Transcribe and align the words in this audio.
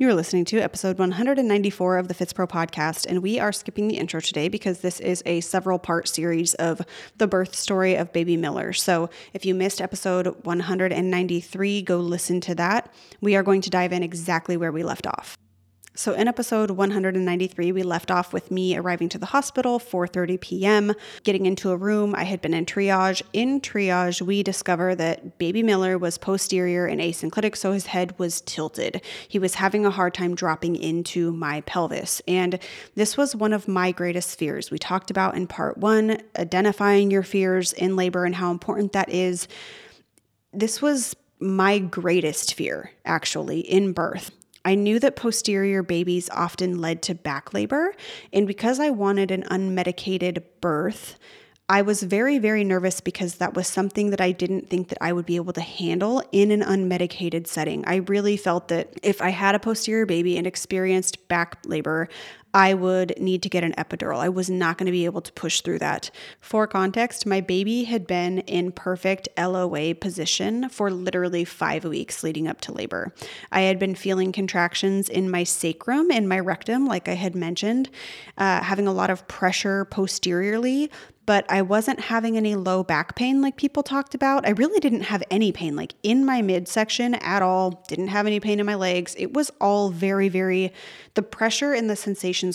You 0.00 0.08
are 0.08 0.14
listening 0.14 0.44
to 0.44 0.60
episode 0.60 0.96
194 0.96 1.98
of 1.98 2.06
the 2.06 2.14
FitzPro 2.14 2.48
podcast, 2.48 3.04
and 3.04 3.20
we 3.20 3.40
are 3.40 3.50
skipping 3.50 3.88
the 3.88 3.96
intro 3.96 4.20
today 4.20 4.46
because 4.46 4.78
this 4.78 5.00
is 5.00 5.24
a 5.26 5.40
several 5.40 5.80
part 5.80 6.06
series 6.06 6.54
of 6.54 6.80
the 7.16 7.26
birth 7.26 7.56
story 7.56 7.96
of 7.96 8.12
baby 8.12 8.36
Miller. 8.36 8.72
So 8.72 9.10
if 9.32 9.44
you 9.44 9.56
missed 9.56 9.80
episode 9.80 10.28
193, 10.44 11.82
go 11.82 11.98
listen 11.98 12.40
to 12.42 12.54
that. 12.54 12.94
We 13.20 13.34
are 13.34 13.42
going 13.42 13.60
to 13.62 13.70
dive 13.70 13.92
in 13.92 14.04
exactly 14.04 14.56
where 14.56 14.70
we 14.70 14.84
left 14.84 15.04
off. 15.04 15.36
So 15.98 16.12
in 16.14 16.28
episode 16.28 16.70
193, 16.70 17.72
we 17.72 17.82
left 17.82 18.12
off 18.12 18.32
with 18.32 18.52
me 18.52 18.76
arriving 18.76 19.08
to 19.08 19.18
the 19.18 19.26
hospital 19.26 19.80
4:30 19.80 20.40
p.m., 20.40 20.92
getting 21.24 21.44
into 21.44 21.70
a 21.70 21.76
room. 21.76 22.14
I 22.14 22.22
had 22.22 22.40
been 22.40 22.54
in 22.54 22.66
triage. 22.66 23.20
In 23.32 23.60
triage, 23.60 24.22
we 24.22 24.44
discover 24.44 24.94
that 24.94 25.38
baby 25.38 25.60
Miller 25.64 25.98
was 25.98 26.16
posterior 26.16 26.86
and 26.86 27.00
asynclitic, 27.00 27.56
so 27.56 27.72
his 27.72 27.86
head 27.86 28.16
was 28.16 28.42
tilted. 28.42 29.02
He 29.26 29.40
was 29.40 29.56
having 29.56 29.84
a 29.84 29.90
hard 29.90 30.14
time 30.14 30.36
dropping 30.36 30.76
into 30.76 31.32
my 31.32 31.62
pelvis, 31.62 32.22
and 32.28 32.60
this 32.94 33.16
was 33.16 33.34
one 33.34 33.52
of 33.52 33.66
my 33.66 33.90
greatest 33.90 34.38
fears. 34.38 34.70
We 34.70 34.78
talked 34.78 35.10
about 35.10 35.34
in 35.34 35.48
part 35.48 35.78
1 35.78 36.22
identifying 36.38 37.10
your 37.10 37.24
fears 37.24 37.72
in 37.72 37.96
labor 37.96 38.24
and 38.24 38.36
how 38.36 38.52
important 38.52 38.92
that 38.92 39.08
is. 39.08 39.48
This 40.52 40.80
was 40.80 41.16
my 41.40 41.80
greatest 41.80 42.54
fear, 42.54 42.92
actually, 43.04 43.58
in 43.58 43.92
birth. 43.92 44.30
I 44.68 44.74
knew 44.74 44.98
that 44.98 45.16
posterior 45.16 45.82
babies 45.82 46.28
often 46.28 46.78
led 46.78 47.00
to 47.04 47.14
back 47.14 47.54
labor, 47.54 47.94
and 48.34 48.46
because 48.46 48.78
I 48.78 48.90
wanted 48.90 49.30
an 49.30 49.44
unmedicated 49.44 50.42
birth, 50.60 51.18
I 51.70 51.80
was 51.80 52.02
very, 52.02 52.38
very 52.38 52.64
nervous 52.64 53.00
because 53.00 53.36
that 53.36 53.54
was 53.54 53.66
something 53.66 54.10
that 54.10 54.20
I 54.20 54.30
didn't 54.30 54.68
think 54.68 54.88
that 54.88 54.98
I 55.00 55.14
would 55.14 55.24
be 55.24 55.36
able 55.36 55.54
to 55.54 55.62
handle 55.62 56.22
in 56.32 56.50
an 56.50 56.60
unmedicated 56.60 57.46
setting. 57.46 57.82
I 57.86 57.96
really 57.96 58.36
felt 58.36 58.68
that 58.68 58.92
if 59.02 59.22
I 59.22 59.30
had 59.30 59.54
a 59.54 59.58
posterior 59.58 60.04
baby 60.04 60.36
and 60.36 60.46
experienced 60.46 61.28
back 61.28 61.56
labor, 61.64 62.10
I 62.58 62.74
would 62.74 63.14
need 63.20 63.44
to 63.44 63.48
get 63.48 63.62
an 63.62 63.72
epidural. 63.74 64.18
I 64.18 64.30
was 64.30 64.50
not 64.50 64.78
going 64.78 64.86
to 64.86 64.92
be 64.92 65.04
able 65.04 65.20
to 65.20 65.32
push 65.34 65.60
through 65.60 65.78
that. 65.78 66.10
For 66.40 66.66
context, 66.66 67.24
my 67.24 67.40
baby 67.40 67.84
had 67.84 68.04
been 68.04 68.40
in 68.40 68.72
perfect 68.72 69.28
LOA 69.38 69.94
position 69.94 70.68
for 70.68 70.90
literally 70.90 71.44
five 71.44 71.84
weeks 71.84 72.24
leading 72.24 72.48
up 72.48 72.60
to 72.62 72.72
labor. 72.72 73.14
I 73.52 73.60
had 73.60 73.78
been 73.78 73.94
feeling 73.94 74.32
contractions 74.32 75.08
in 75.08 75.30
my 75.30 75.44
sacrum 75.44 76.10
and 76.10 76.28
my 76.28 76.40
rectum, 76.40 76.84
like 76.84 77.06
I 77.06 77.14
had 77.14 77.36
mentioned, 77.36 77.90
uh, 78.36 78.60
having 78.64 78.88
a 78.88 78.92
lot 78.92 79.10
of 79.10 79.28
pressure 79.28 79.84
posteriorly, 79.84 80.90
but 81.28 81.44
I 81.50 81.60
wasn't 81.60 82.00
having 82.00 82.38
any 82.38 82.54
low 82.54 82.82
back 82.82 83.14
pain 83.14 83.42
like 83.42 83.58
people 83.58 83.82
talked 83.82 84.14
about. 84.14 84.46
I 84.46 84.52
really 84.52 84.80
didn't 84.80 85.02
have 85.02 85.22
any 85.30 85.52
pain, 85.52 85.76
like 85.76 85.92
in 86.02 86.24
my 86.24 86.40
midsection 86.40 87.16
at 87.16 87.42
all. 87.42 87.84
Didn't 87.86 88.08
have 88.08 88.26
any 88.26 88.40
pain 88.40 88.60
in 88.60 88.64
my 88.64 88.76
legs. 88.76 89.14
It 89.18 89.34
was 89.34 89.50
all 89.60 89.90
very, 89.90 90.30
very, 90.30 90.72
the 91.12 91.22
pressure 91.22 91.74
and 91.74 91.90
the 91.90 91.96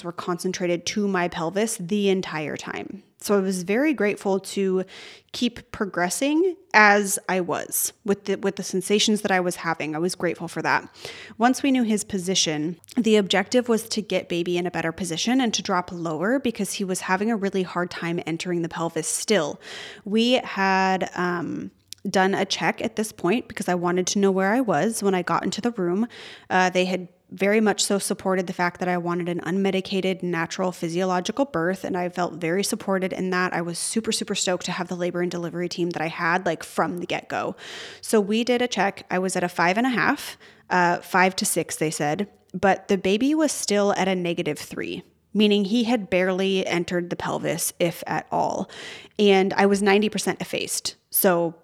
were 0.01 0.13
concentrated 0.13 0.85
to 0.85 1.09
my 1.09 1.27
pelvis 1.27 1.75
the 1.77 2.07
entire 2.07 2.55
time. 2.55 3.03
So 3.19 3.37
I 3.37 3.41
was 3.41 3.63
very 3.63 3.93
grateful 3.93 4.39
to 4.39 4.83
keep 5.31 5.71
progressing 5.71 6.55
as 6.73 7.17
I 7.29 7.39
was 7.39 7.93
with 8.03 8.25
the 8.25 8.35
with 8.35 8.57
the 8.57 8.63
sensations 8.63 9.21
that 9.21 9.31
I 9.31 9.39
was 9.39 9.57
having. 9.57 9.95
I 9.95 9.99
was 9.99 10.15
grateful 10.15 10.47
for 10.47 10.61
that. 10.61 10.89
Once 11.37 11.63
we 11.63 11.71
knew 11.71 11.83
his 11.83 12.03
position, 12.03 12.77
the 12.97 13.15
objective 13.15 13.69
was 13.69 13.87
to 13.89 14.01
get 14.01 14.27
baby 14.27 14.57
in 14.57 14.65
a 14.65 14.71
better 14.71 14.91
position 14.91 15.39
and 15.39 15.53
to 15.53 15.61
drop 15.61 15.89
lower 15.91 16.39
because 16.39 16.73
he 16.73 16.83
was 16.83 17.01
having 17.01 17.31
a 17.31 17.37
really 17.37 17.63
hard 17.63 17.89
time 17.89 18.21
entering 18.25 18.61
the 18.61 18.69
pelvis 18.69 19.07
still. 19.07 19.59
We 20.03 20.33
had 20.43 21.09
um 21.15 21.71
done 22.09 22.33
a 22.33 22.45
check 22.45 22.81
at 22.81 22.95
this 22.95 23.11
point 23.11 23.47
because 23.47 23.69
I 23.69 23.75
wanted 23.75 24.07
to 24.07 24.19
know 24.19 24.31
where 24.31 24.51
I 24.51 24.61
was 24.61 25.01
when 25.01 25.15
I 25.15 25.21
got 25.21 25.43
into 25.43 25.61
the 25.61 25.71
room. 25.71 26.07
Uh, 26.49 26.69
they 26.69 26.85
had 26.85 27.07
very 27.33 27.59
much 27.59 27.83
so 27.83 27.97
supported 27.97 28.45
the 28.45 28.53
fact 28.53 28.79
that 28.79 28.87
I 28.87 28.97
wanted 28.99 29.27
an 29.27 29.41
unmedicated, 29.41 30.21
natural, 30.21 30.71
physiological 30.71 31.45
birth. 31.45 31.83
And 31.83 31.97
I 31.97 32.07
felt 32.09 32.35
very 32.35 32.63
supported 32.63 33.11
in 33.11 33.31
that. 33.31 33.53
I 33.53 33.61
was 33.61 33.79
super, 33.79 34.11
super 34.11 34.35
stoked 34.35 34.65
to 34.65 34.71
have 34.71 34.87
the 34.87 34.95
labor 34.95 35.21
and 35.21 35.31
delivery 35.31 35.67
team 35.67 35.89
that 35.91 36.01
I 36.01 36.09
had, 36.09 36.45
like 36.45 36.63
from 36.63 36.99
the 36.99 37.07
get 37.07 37.27
go. 37.29 37.55
So 38.01 38.21
we 38.21 38.43
did 38.43 38.61
a 38.61 38.67
check. 38.67 39.05
I 39.09 39.17
was 39.17 39.35
at 39.35 39.43
a 39.43 39.49
five 39.49 39.77
and 39.77 39.87
a 39.87 39.89
half, 39.89 40.37
uh, 40.69 40.97
five 40.99 41.35
to 41.37 41.45
six, 41.45 41.75
they 41.75 41.89
said, 41.89 42.29
but 42.53 42.87
the 42.87 42.97
baby 42.97 43.33
was 43.33 43.51
still 43.51 43.93
at 43.93 44.07
a 44.07 44.15
negative 44.15 44.59
three 44.59 45.03
meaning 45.35 45.65
he 45.65 45.85
had 45.85 46.11
barely 46.11 46.63
entered 46.67 47.09
the 47.09 47.15
pelvis, 47.15 47.73
if 47.79 48.03
at 48.05 48.27
all. 48.31 48.69
And 49.17 49.51
I 49.53 49.65
was 49.65 49.81
90% 49.81 50.39
effaced. 50.39 50.95
So, 51.09 51.55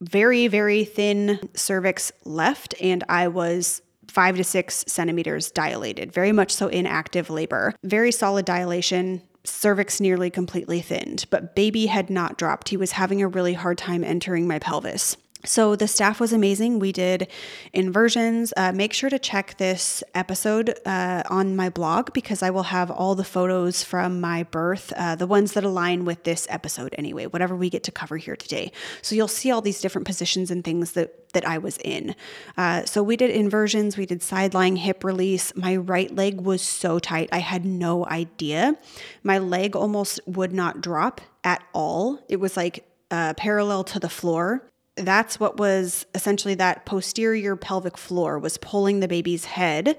very, 0.00 0.46
very 0.46 0.84
thin 0.84 1.48
cervix 1.54 2.12
left, 2.24 2.74
and 2.80 3.02
I 3.08 3.26
was 3.26 3.82
five 4.12 4.36
to 4.36 4.44
six 4.44 4.84
centimeters 4.86 5.50
dilated, 5.50 6.12
very 6.12 6.32
much 6.32 6.52
so 6.52 6.68
in 6.68 6.86
active 6.86 7.30
labor. 7.30 7.74
Very 7.82 8.12
solid 8.12 8.44
dilation, 8.44 9.22
cervix 9.44 10.00
nearly 10.00 10.28
completely 10.28 10.80
thinned, 10.80 11.24
but 11.30 11.56
baby 11.56 11.86
had 11.86 12.10
not 12.10 12.36
dropped. 12.36 12.68
He 12.68 12.76
was 12.76 12.92
having 12.92 13.22
a 13.22 13.28
really 13.28 13.54
hard 13.54 13.78
time 13.78 14.04
entering 14.04 14.46
my 14.46 14.58
pelvis. 14.58 15.16
So 15.44 15.74
the 15.74 15.88
staff 15.88 16.20
was 16.20 16.32
amazing. 16.32 16.78
We 16.78 16.92
did 16.92 17.26
inversions. 17.72 18.52
Uh, 18.56 18.70
make 18.72 18.92
sure 18.92 19.10
to 19.10 19.18
check 19.18 19.56
this 19.58 20.04
episode 20.14 20.78
uh, 20.86 21.24
on 21.28 21.56
my 21.56 21.68
blog 21.68 22.12
because 22.12 22.42
I 22.42 22.50
will 22.50 22.64
have 22.64 22.92
all 22.92 23.16
the 23.16 23.24
photos 23.24 23.82
from 23.82 24.20
my 24.20 24.44
birth, 24.44 24.92
uh, 24.96 25.16
the 25.16 25.26
ones 25.26 25.52
that 25.52 25.64
align 25.64 26.04
with 26.04 26.22
this 26.22 26.46
episode 26.48 26.94
anyway, 26.96 27.26
whatever 27.26 27.56
we 27.56 27.70
get 27.70 27.82
to 27.84 27.90
cover 27.90 28.18
here 28.18 28.36
today. 28.36 28.70
So 29.02 29.16
you'll 29.16 29.26
see 29.26 29.50
all 29.50 29.60
these 29.60 29.80
different 29.80 30.06
positions 30.06 30.50
and 30.50 30.62
things 30.62 30.92
that 30.92 31.18
that 31.32 31.48
I 31.48 31.56
was 31.56 31.78
in. 31.78 32.14
Uh, 32.58 32.84
so 32.84 33.02
we 33.02 33.16
did 33.16 33.30
inversions. 33.30 33.96
We 33.96 34.04
did 34.04 34.22
side 34.22 34.52
lying 34.52 34.76
hip 34.76 35.02
release. 35.02 35.50
My 35.56 35.76
right 35.76 36.14
leg 36.14 36.42
was 36.42 36.60
so 36.60 36.98
tight. 36.98 37.30
I 37.32 37.38
had 37.38 37.64
no 37.64 38.04
idea. 38.06 38.76
My 39.22 39.38
leg 39.38 39.74
almost 39.74 40.20
would 40.26 40.52
not 40.52 40.82
drop 40.82 41.22
at 41.42 41.64
all. 41.72 42.20
It 42.28 42.36
was 42.36 42.54
like 42.54 42.86
uh, 43.10 43.32
parallel 43.34 43.82
to 43.84 43.98
the 43.98 44.10
floor 44.10 44.68
that's 45.06 45.40
what 45.40 45.56
was 45.56 46.06
essentially 46.14 46.54
that 46.54 46.84
posterior 46.86 47.56
pelvic 47.56 47.96
floor 47.96 48.38
was 48.38 48.58
pulling 48.58 49.00
the 49.00 49.08
baby's 49.08 49.44
head, 49.44 49.96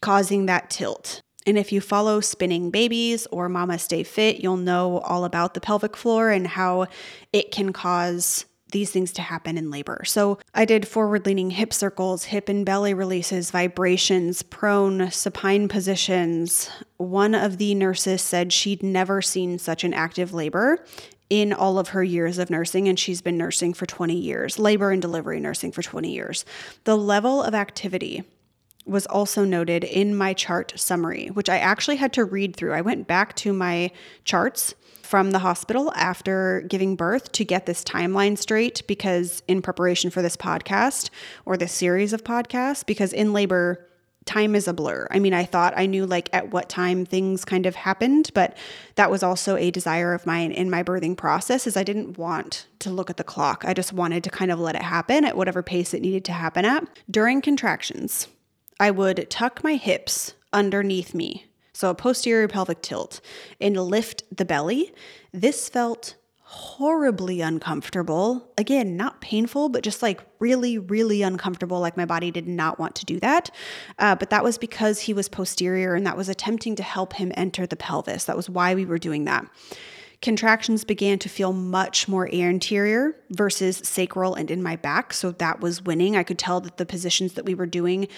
causing 0.00 0.46
that 0.46 0.70
tilt. 0.70 1.22
And 1.46 1.58
if 1.58 1.72
you 1.72 1.80
follow 1.80 2.20
spinning 2.20 2.70
babies 2.70 3.26
or 3.26 3.48
mama 3.48 3.78
stay 3.78 4.02
fit, 4.02 4.40
you'll 4.40 4.56
know 4.56 4.98
all 5.00 5.24
about 5.24 5.54
the 5.54 5.60
pelvic 5.60 5.96
floor 5.96 6.30
and 6.30 6.46
how 6.46 6.86
it 7.32 7.50
can 7.50 7.72
cause 7.72 8.46
these 8.74 8.90
things 8.90 9.12
to 9.12 9.22
happen 9.22 9.56
in 9.56 9.70
labor. 9.70 10.02
So 10.04 10.38
I 10.52 10.64
did 10.64 10.88
forward 10.88 11.26
leaning 11.26 11.50
hip 11.50 11.72
circles, 11.72 12.24
hip 12.24 12.48
and 12.48 12.66
belly 12.66 12.92
releases, 12.92 13.52
vibrations, 13.52 14.42
prone, 14.42 15.10
supine 15.12 15.68
positions. 15.68 16.68
One 16.96 17.36
of 17.36 17.58
the 17.58 17.74
nurses 17.76 18.20
said 18.20 18.52
she'd 18.52 18.82
never 18.82 19.22
seen 19.22 19.58
such 19.58 19.84
an 19.84 19.94
active 19.94 20.34
labor 20.34 20.84
in 21.30 21.52
all 21.52 21.78
of 21.78 21.88
her 21.88 22.04
years 22.04 22.38
of 22.38 22.50
nursing, 22.50 22.88
and 22.88 22.98
she's 22.98 23.22
been 23.22 23.38
nursing 23.38 23.74
for 23.74 23.86
20 23.86 24.14
years, 24.14 24.58
labor 24.58 24.90
and 24.90 25.00
delivery 25.00 25.40
nursing 25.40 25.72
for 25.72 25.82
20 25.82 26.10
years. 26.10 26.44
The 26.84 26.96
level 26.96 27.42
of 27.42 27.54
activity 27.54 28.24
was 28.86 29.06
also 29.06 29.44
noted 29.44 29.82
in 29.84 30.14
my 30.14 30.34
chart 30.34 30.74
summary, 30.76 31.28
which 31.28 31.48
I 31.48 31.58
actually 31.58 31.96
had 31.96 32.12
to 32.14 32.24
read 32.24 32.54
through. 32.54 32.74
I 32.74 32.82
went 32.82 33.06
back 33.06 33.34
to 33.36 33.52
my 33.52 33.90
charts 34.24 34.74
from 35.02 35.30
the 35.30 35.38
hospital 35.38 35.92
after 35.94 36.64
giving 36.68 36.96
birth 36.96 37.32
to 37.32 37.44
get 37.44 37.66
this 37.66 37.84
timeline 37.84 38.36
straight 38.36 38.82
because 38.86 39.42
in 39.48 39.62
preparation 39.62 40.10
for 40.10 40.22
this 40.22 40.36
podcast 40.36 41.10
or 41.44 41.56
this 41.56 41.72
series 41.72 42.12
of 42.12 42.24
podcasts, 42.24 42.84
because 42.84 43.12
in 43.12 43.32
labor, 43.32 43.86
time 44.26 44.54
is 44.54 44.66
a 44.66 44.72
blur. 44.72 45.06
I 45.10 45.18
mean, 45.18 45.34
I 45.34 45.44
thought 45.44 45.74
I 45.76 45.86
knew 45.86 46.06
like 46.06 46.30
at 46.32 46.50
what 46.50 46.68
time 46.68 47.04
things 47.04 47.44
kind 47.44 47.66
of 47.66 47.74
happened, 47.74 48.30
but 48.34 48.56
that 48.94 49.10
was 49.10 49.22
also 49.22 49.56
a 49.56 49.70
desire 49.70 50.14
of 50.14 50.26
mine 50.26 50.50
in 50.50 50.70
my 50.70 50.82
birthing 50.82 51.16
process 51.16 51.66
is 51.66 51.76
I 51.76 51.84
didn't 51.84 52.16
want 52.16 52.66
to 52.80 52.90
look 52.90 53.10
at 53.10 53.16
the 53.16 53.24
clock. 53.24 53.64
I 53.66 53.74
just 53.74 53.92
wanted 53.92 54.24
to 54.24 54.30
kind 54.30 54.50
of 54.50 54.58
let 54.58 54.76
it 54.76 54.82
happen 54.82 55.24
at 55.24 55.36
whatever 55.36 55.62
pace 55.62 55.92
it 55.94 56.02
needed 56.02 56.24
to 56.26 56.32
happen 56.32 56.64
at. 56.64 56.86
During 57.10 57.42
contractions, 57.42 58.28
I 58.80 58.90
would 58.90 59.28
tuck 59.30 59.62
my 59.62 59.76
hips 59.76 60.34
underneath 60.52 61.14
me. 61.14 61.46
So 61.72 61.90
a 61.90 61.94
posterior 61.94 62.48
pelvic 62.48 62.82
tilt 62.82 63.20
and 63.60 63.76
lift 63.76 64.22
the 64.34 64.44
belly. 64.44 64.92
This 65.32 65.68
felt 65.68 66.14
horribly 66.54 67.40
uncomfortable. 67.40 68.48
Again, 68.56 68.96
not 68.96 69.20
painful, 69.20 69.70
but 69.70 69.82
just 69.82 70.02
like 70.02 70.20
really, 70.38 70.78
really 70.78 71.20
uncomfortable. 71.22 71.80
Like 71.80 71.96
my 71.96 72.04
body 72.04 72.30
did 72.30 72.46
not 72.46 72.78
want 72.78 72.94
to 72.94 73.04
do 73.04 73.18
that. 73.20 73.50
Uh, 73.98 74.14
but 74.14 74.30
that 74.30 74.44
was 74.44 74.56
because 74.56 75.00
he 75.00 75.12
was 75.12 75.28
posterior 75.28 75.96
and 75.96 76.06
that 76.06 76.16
was 76.16 76.28
attempting 76.28 76.76
to 76.76 76.84
help 76.84 77.14
him 77.14 77.32
enter 77.34 77.66
the 77.66 77.74
pelvis. 77.74 78.24
That 78.24 78.36
was 78.36 78.48
why 78.48 78.76
we 78.76 78.84
were 78.84 78.98
doing 78.98 79.24
that. 79.24 79.46
Contractions 80.24 80.84
began 80.84 81.18
to 81.18 81.28
feel 81.28 81.52
much 81.52 82.08
more 82.08 82.34
anterior 82.34 83.14
versus 83.28 83.76
sacral 83.84 84.34
and 84.34 84.50
in 84.50 84.62
my 84.62 84.74
back. 84.74 85.12
So 85.12 85.32
that 85.32 85.60
was 85.60 85.82
winning. 85.82 86.16
I 86.16 86.22
could 86.22 86.38
tell 86.38 86.62
that 86.62 86.78
the 86.78 86.86
positions 86.86 87.34
that 87.34 87.44
we 87.44 87.54
were 87.54 87.66
doing 87.66 88.08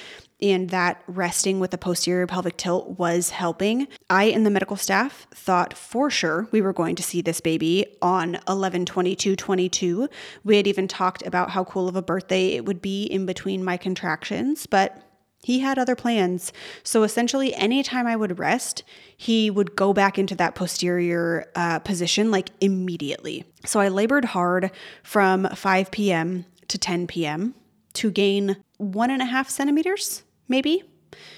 and 0.40 0.70
that 0.70 1.02
resting 1.08 1.58
with 1.58 1.72
the 1.72 1.78
posterior 1.78 2.28
pelvic 2.28 2.56
tilt 2.58 2.90
was 2.96 3.30
helping. 3.30 3.88
I 4.08 4.26
and 4.26 4.46
the 4.46 4.50
medical 4.50 4.76
staff 4.76 5.26
thought 5.34 5.76
for 5.76 6.08
sure 6.08 6.46
we 6.52 6.60
were 6.60 6.72
going 6.72 6.94
to 6.94 7.02
see 7.02 7.22
this 7.22 7.40
baby 7.40 7.86
on 8.00 8.38
11 8.46 8.86
22 8.86 9.34
22. 9.34 10.08
We 10.44 10.58
had 10.58 10.68
even 10.68 10.86
talked 10.86 11.26
about 11.26 11.50
how 11.50 11.64
cool 11.64 11.88
of 11.88 11.96
a 11.96 12.02
birthday 12.02 12.50
it 12.50 12.66
would 12.66 12.80
be 12.80 13.02
in 13.06 13.26
between 13.26 13.64
my 13.64 13.76
contractions, 13.76 14.66
but 14.66 15.02
He 15.46 15.60
had 15.60 15.78
other 15.78 15.94
plans. 15.94 16.52
So 16.82 17.04
essentially, 17.04 17.54
anytime 17.54 18.04
I 18.04 18.16
would 18.16 18.40
rest, 18.40 18.82
he 19.16 19.48
would 19.48 19.76
go 19.76 19.92
back 19.92 20.18
into 20.18 20.34
that 20.34 20.56
posterior 20.56 21.46
uh, 21.54 21.78
position 21.78 22.32
like 22.32 22.50
immediately. 22.60 23.44
So 23.64 23.78
I 23.78 23.86
labored 23.86 24.24
hard 24.24 24.72
from 25.04 25.48
5 25.54 25.92
p.m. 25.92 26.46
to 26.66 26.78
10 26.78 27.06
p.m. 27.06 27.54
to 27.92 28.10
gain 28.10 28.56
one 28.78 29.08
and 29.08 29.22
a 29.22 29.26
half 29.26 29.48
centimeters, 29.48 30.24
maybe. 30.48 30.82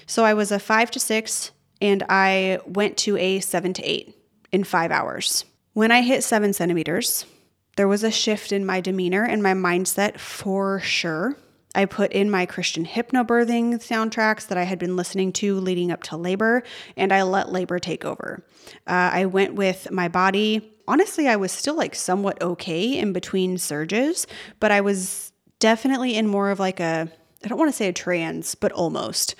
So 0.07 0.25
I 0.25 0.33
was 0.33 0.51
a 0.51 0.57
five 0.57 0.89
to 0.89 0.99
six, 0.99 1.51
and 1.79 2.03
I 2.09 2.61
went 2.65 2.97
to 3.05 3.15
a 3.15 3.41
seven 3.41 3.73
to 3.73 3.83
eight 3.83 4.15
in 4.51 4.63
five 4.63 4.89
hours. 4.89 5.45
When 5.73 5.91
I 5.91 6.01
hit 6.01 6.23
seven 6.23 6.53
centimeters, 6.53 7.27
there 7.75 7.87
was 7.87 8.03
a 8.03 8.09
shift 8.09 8.51
in 8.51 8.65
my 8.65 8.81
demeanor 8.81 9.23
and 9.23 9.43
my 9.43 9.53
mindset 9.53 10.17
for 10.17 10.79
sure. 10.79 11.37
I 11.75 11.85
put 11.85 12.11
in 12.11 12.31
my 12.31 12.45
Christian 12.45 12.85
hypnobirthing 12.85 13.75
soundtracks 13.75 14.47
that 14.47 14.57
I 14.57 14.63
had 14.63 14.79
been 14.79 14.95
listening 14.95 15.31
to 15.33 15.59
leading 15.59 15.91
up 15.91 16.03
to 16.03 16.17
labor, 16.17 16.63
and 16.97 17.13
I 17.13 17.23
let 17.23 17.51
labor 17.51 17.79
take 17.79 18.05
over. 18.05 18.43
Uh, 18.87 19.11
I 19.13 19.25
went 19.25 19.53
with 19.53 19.91
my 19.91 20.07
body. 20.07 20.73
Honestly, 20.87 21.27
I 21.27 21.35
was 21.35 21.51
still 21.51 21.75
like 21.75 21.93
somewhat 21.93 22.41
okay 22.41 22.97
in 22.97 23.13
between 23.13 23.57
surges, 23.57 24.25
but 24.59 24.71
I 24.71 24.81
was 24.81 25.31
definitely 25.59 26.15
in 26.15 26.27
more 26.27 26.49
of 26.49 26.59
like 26.59 26.79
a, 26.79 27.07
I 27.43 27.47
don't 27.47 27.59
want 27.59 27.69
to 27.69 27.77
say 27.77 27.87
a 27.87 27.93
trance, 27.93 28.55
but 28.55 28.71
almost. 28.71 29.35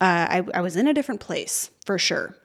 Uh, 0.00 0.26
I, 0.30 0.46
I 0.54 0.60
was 0.60 0.76
in 0.76 0.86
a 0.86 0.94
different 0.94 1.20
place 1.20 1.70
for 1.84 1.98
sure. 1.98 2.36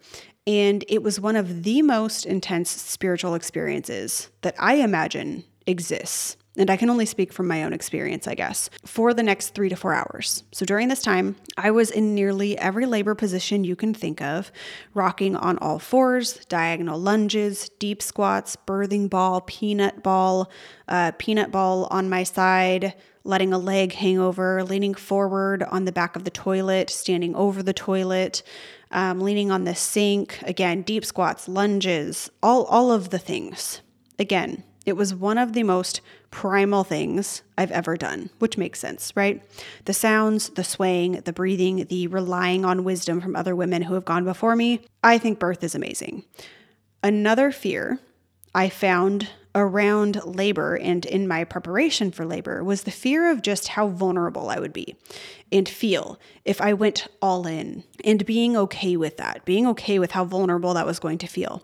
And 0.45 0.83
it 0.89 1.01
was 1.01 1.19
one 1.19 1.35
of 1.35 1.63
the 1.63 1.81
most 1.81 2.25
intense 2.25 2.69
spiritual 2.69 3.33
experiences 3.33 4.29
that 4.41 4.55
I 4.59 4.75
imagine 4.75 5.45
exists 5.65 6.35
and 6.55 6.69
I 6.69 6.77
can 6.77 6.89
only 6.89 7.05
speak 7.05 7.33
from 7.33 7.47
my 7.47 7.63
own 7.63 7.73
experience, 7.73 8.27
I 8.27 8.35
guess, 8.35 8.69
for 8.85 9.13
the 9.13 9.23
next 9.23 9.55
three 9.55 9.69
to 9.69 9.75
four 9.75 9.93
hours. 9.93 10.43
So 10.51 10.65
during 10.65 10.87
this 10.87 11.01
time, 11.01 11.35
I 11.57 11.71
was 11.71 11.89
in 11.89 12.13
nearly 12.13 12.57
every 12.57 12.85
labor 12.85 13.15
position 13.15 13.63
you 13.63 13.75
can 13.75 13.93
think 13.93 14.21
of 14.21 14.51
rocking 14.93 15.35
on 15.35 15.57
all 15.57 15.79
fours, 15.79 16.45
diagonal 16.45 16.99
lunges, 16.99 17.69
deep 17.79 18.01
squats, 18.01 18.55
birthing 18.67 19.09
ball, 19.09 19.41
peanut 19.41 20.03
ball, 20.03 20.51
uh, 20.87 21.11
peanut 21.17 21.51
ball 21.51 21.87
on 21.89 22.09
my 22.09 22.23
side, 22.23 22.93
letting 23.23 23.51
a 23.51 23.57
leg 23.57 23.93
hang 23.93 24.19
over, 24.19 24.63
leaning 24.63 24.93
forward 24.93 25.63
on 25.63 25.85
the 25.85 25.91
back 25.91 26.15
of 26.15 26.23
the 26.23 26.29
toilet, 26.29 26.89
standing 26.89 27.35
over 27.35 27.63
the 27.63 27.73
toilet. 27.73 28.43
Um, 28.91 29.21
leaning 29.21 29.49
on 29.49 29.63
the 29.63 29.73
sink, 29.73 30.37
again, 30.43 30.83
deep 30.83 31.03
squats, 31.03 31.47
lunges, 31.47 32.29
all, 32.43 32.65
all 32.65 32.91
of 32.91 33.09
the 33.09 33.17
things. 33.17 33.81
Again, 34.19 34.63
it 34.85 34.97
was 34.97 35.15
one 35.15 35.37
of 35.37 35.53
the 35.53 35.63
most 35.63 36.01
primal 36.31 36.83
things 36.83 37.41
I've 37.57 37.71
ever 37.71 37.95
done, 37.95 38.29
which 38.39 38.57
makes 38.57 38.79
sense, 38.79 39.13
right? 39.15 39.41
The 39.85 39.93
sounds, 39.93 40.49
the 40.49 40.63
swaying, 40.63 41.21
the 41.21 41.33
breathing, 41.33 41.85
the 41.85 42.07
relying 42.07 42.65
on 42.65 42.83
wisdom 42.83 43.21
from 43.21 43.35
other 43.35 43.55
women 43.55 43.83
who 43.83 43.93
have 43.93 44.05
gone 44.05 44.25
before 44.25 44.55
me. 44.55 44.81
I 45.03 45.17
think 45.17 45.39
birth 45.39 45.63
is 45.63 45.75
amazing. 45.75 46.23
Another 47.01 47.51
fear 47.51 47.99
I 48.55 48.69
found 48.69 49.29
around 49.55 50.19
labor 50.25 50.75
and 50.75 51.05
in 51.05 51.27
my 51.27 51.43
preparation 51.43 52.11
for 52.11 52.25
labor 52.25 52.63
was 52.63 52.83
the 52.83 52.91
fear 52.91 53.29
of 53.29 53.41
just 53.41 53.69
how 53.69 53.87
vulnerable 53.87 54.49
I 54.49 54.59
would 54.59 54.73
be 54.73 54.95
and 55.51 55.69
feel 55.69 56.19
if 56.43 56.59
I 56.59 56.73
went 56.73 57.07
all 57.21 57.45
in 57.45 57.83
and 58.03 58.25
being 58.25 58.57
okay 58.57 58.97
with 58.97 59.17
that, 59.17 59.45
being 59.45 59.67
okay 59.67 59.99
with 59.99 60.11
how 60.11 60.25
vulnerable 60.25 60.73
that 60.73 60.87
was 60.87 60.99
going 60.99 61.19
to 61.19 61.27
feel 61.27 61.63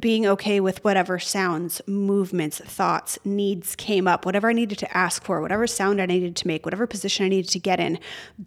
being 0.00 0.26
okay 0.26 0.60
with 0.60 0.82
whatever 0.84 1.18
sounds, 1.18 1.80
movements, 1.86 2.58
thoughts, 2.58 3.18
needs 3.24 3.76
came 3.76 4.06
up, 4.06 4.24
whatever 4.24 4.48
I 4.48 4.52
needed 4.52 4.78
to 4.78 4.96
ask 4.96 5.24
for, 5.24 5.40
whatever 5.40 5.66
sound 5.66 6.00
I 6.00 6.06
needed 6.06 6.36
to 6.36 6.46
make, 6.46 6.64
whatever 6.64 6.86
position 6.86 7.26
I 7.26 7.28
needed 7.28 7.50
to 7.50 7.58
get 7.58 7.80
in, 7.80 7.98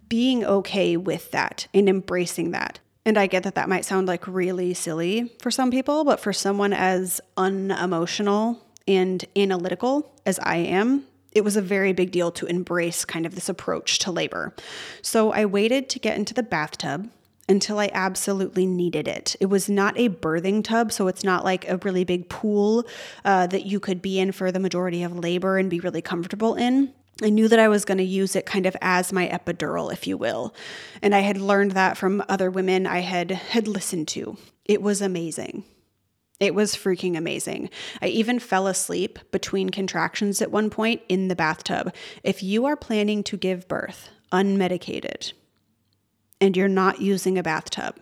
being 0.08 0.44
okay 0.44 0.96
with 0.96 1.30
that 1.30 1.68
and 1.72 1.88
embracing 1.88 2.50
that. 2.52 2.80
And 3.04 3.16
I 3.16 3.26
get 3.26 3.42
that 3.44 3.54
that 3.54 3.68
might 3.68 3.84
sound 3.84 4.06
like 4.06 4.26
really 4.26 4.74
silly 4.74 5.32
for 5.40 5.50
some 5.50 5.70
people, 5.70 6.04
but 6.04 6.20
for 6.20 6.32
someone 6.32 6.72
as 6.72 7.20
unemotional 7.36 8.62
and 8.86 9.24
analytical 9.36 10.12
as 10.26 10.38
I 10.40 10.56
am, 10.56 11.04
it 11.32 11.42
was 11.42 11.56
a 11.56 11.62
very 11.62 11.92
big 11.92 12.10
deal 12.10 12.30
to 12.32 12.46
embrace 12.46 13.04
kind 13.04 13.24
of 13.24 13.34
this 13.34 13.48
approach 13.48 13.98
to 14.00 14.10
labor. 14.10 14.54
So 15.02 15.32
I 15.32 15.46
waited 15.46 15.88
to 15.90 15.98
get 15.98 16.16
into 16.16 16.34
the 16.34 16.42
bathtub 16.42 17.10
until 17.48 17.78
I 17.78 17.90
absolutely 17.92 18.66
needed 18.66 19.08
it. 19.08 19.34
It 19.40 19.46
was 19.46 19.68
not 19.68 19.98
a 19.98 20.08
birthing 20.08 20.62
tub, 20.62 20.92
so 20.92 21.08
it's 21.08 21.24
not 21.24 21.44
like 21.44 21.68
a 21.68 21.78
really 21.78 22.04
big 22.04 22.28
pool 22.28 22.86
uh, 23.24 23.46
that 23.46 23.64
you 23.64 23.80
could 23.80 24.02
be 24.02 24.18
in 24.18 24.32
for 24.32 24.52
the 24.52 24.60
majority 24.60 25.02
of 25.02 25.18
labor 25.18 25.58
and 25.58 25.70
be 25.70 25.80
really 25.80 26.02
comfortable 26.02 26.54
in. 26.54 26.92
I 27.22 27.30
knew 27.30 27.48
that 27.48 27.58
I 27.58 27.68
was 27.68 27.84
going 27.84 27.98
to 27.98 28.04
use 28.04 28.36
it 28.36 28.46
kind 28.46 28.64
of 28.64 28.76
as 28.80 29.12
my 29.12 29.28
epidural, 29.28 29.92
if 29.92 30.06
you 30.06 30.16
will. 30.16 30.54
And 31.02 31.14
I 31.14 31.20
had 31.20 31.38
learned 31.38 31.72
that 31.72 31.96
from 31.96 32.22
other 32.28 32.50
women 32.50 32.86
I 32.86 33.00
had 33.00 33.30
had 33.30 33.66
listened 33.66 34.06
to. 34.08 34.36
It 34.64 34.82
was 34.82 35.02
amazing. 35.02 35.64
It 36.38 36.54
was 36.54 36.76
freaking 36.76 37.16
amazing. 37.16 37.70
I 38.00 38.06
even 38.06 38.38
fell 38.38 38.68
asleep 38.68 39.18
between 39.32 39.70
contractions 39.70 40.40
at 40.40 40.52
one 40.52 40.70
point 40.70 41.02
in 41.08 41.26
the 41.26 41.34
bathtub. 41.34 41.92
If 42.22 42.42
you 42.42 42.66
are 42.66 42.76
planning 42.76 43.24
to 43.24 43.36
give 43.36 43.66
birth 43.66 44.10
unmedicated, 44.30 45.32
and 46.40 46.56
you're 46.56 46.68
not 46.68 47.00
using 47.00 47.38
a 47.38 47.42
bathtub, 47.42 47.96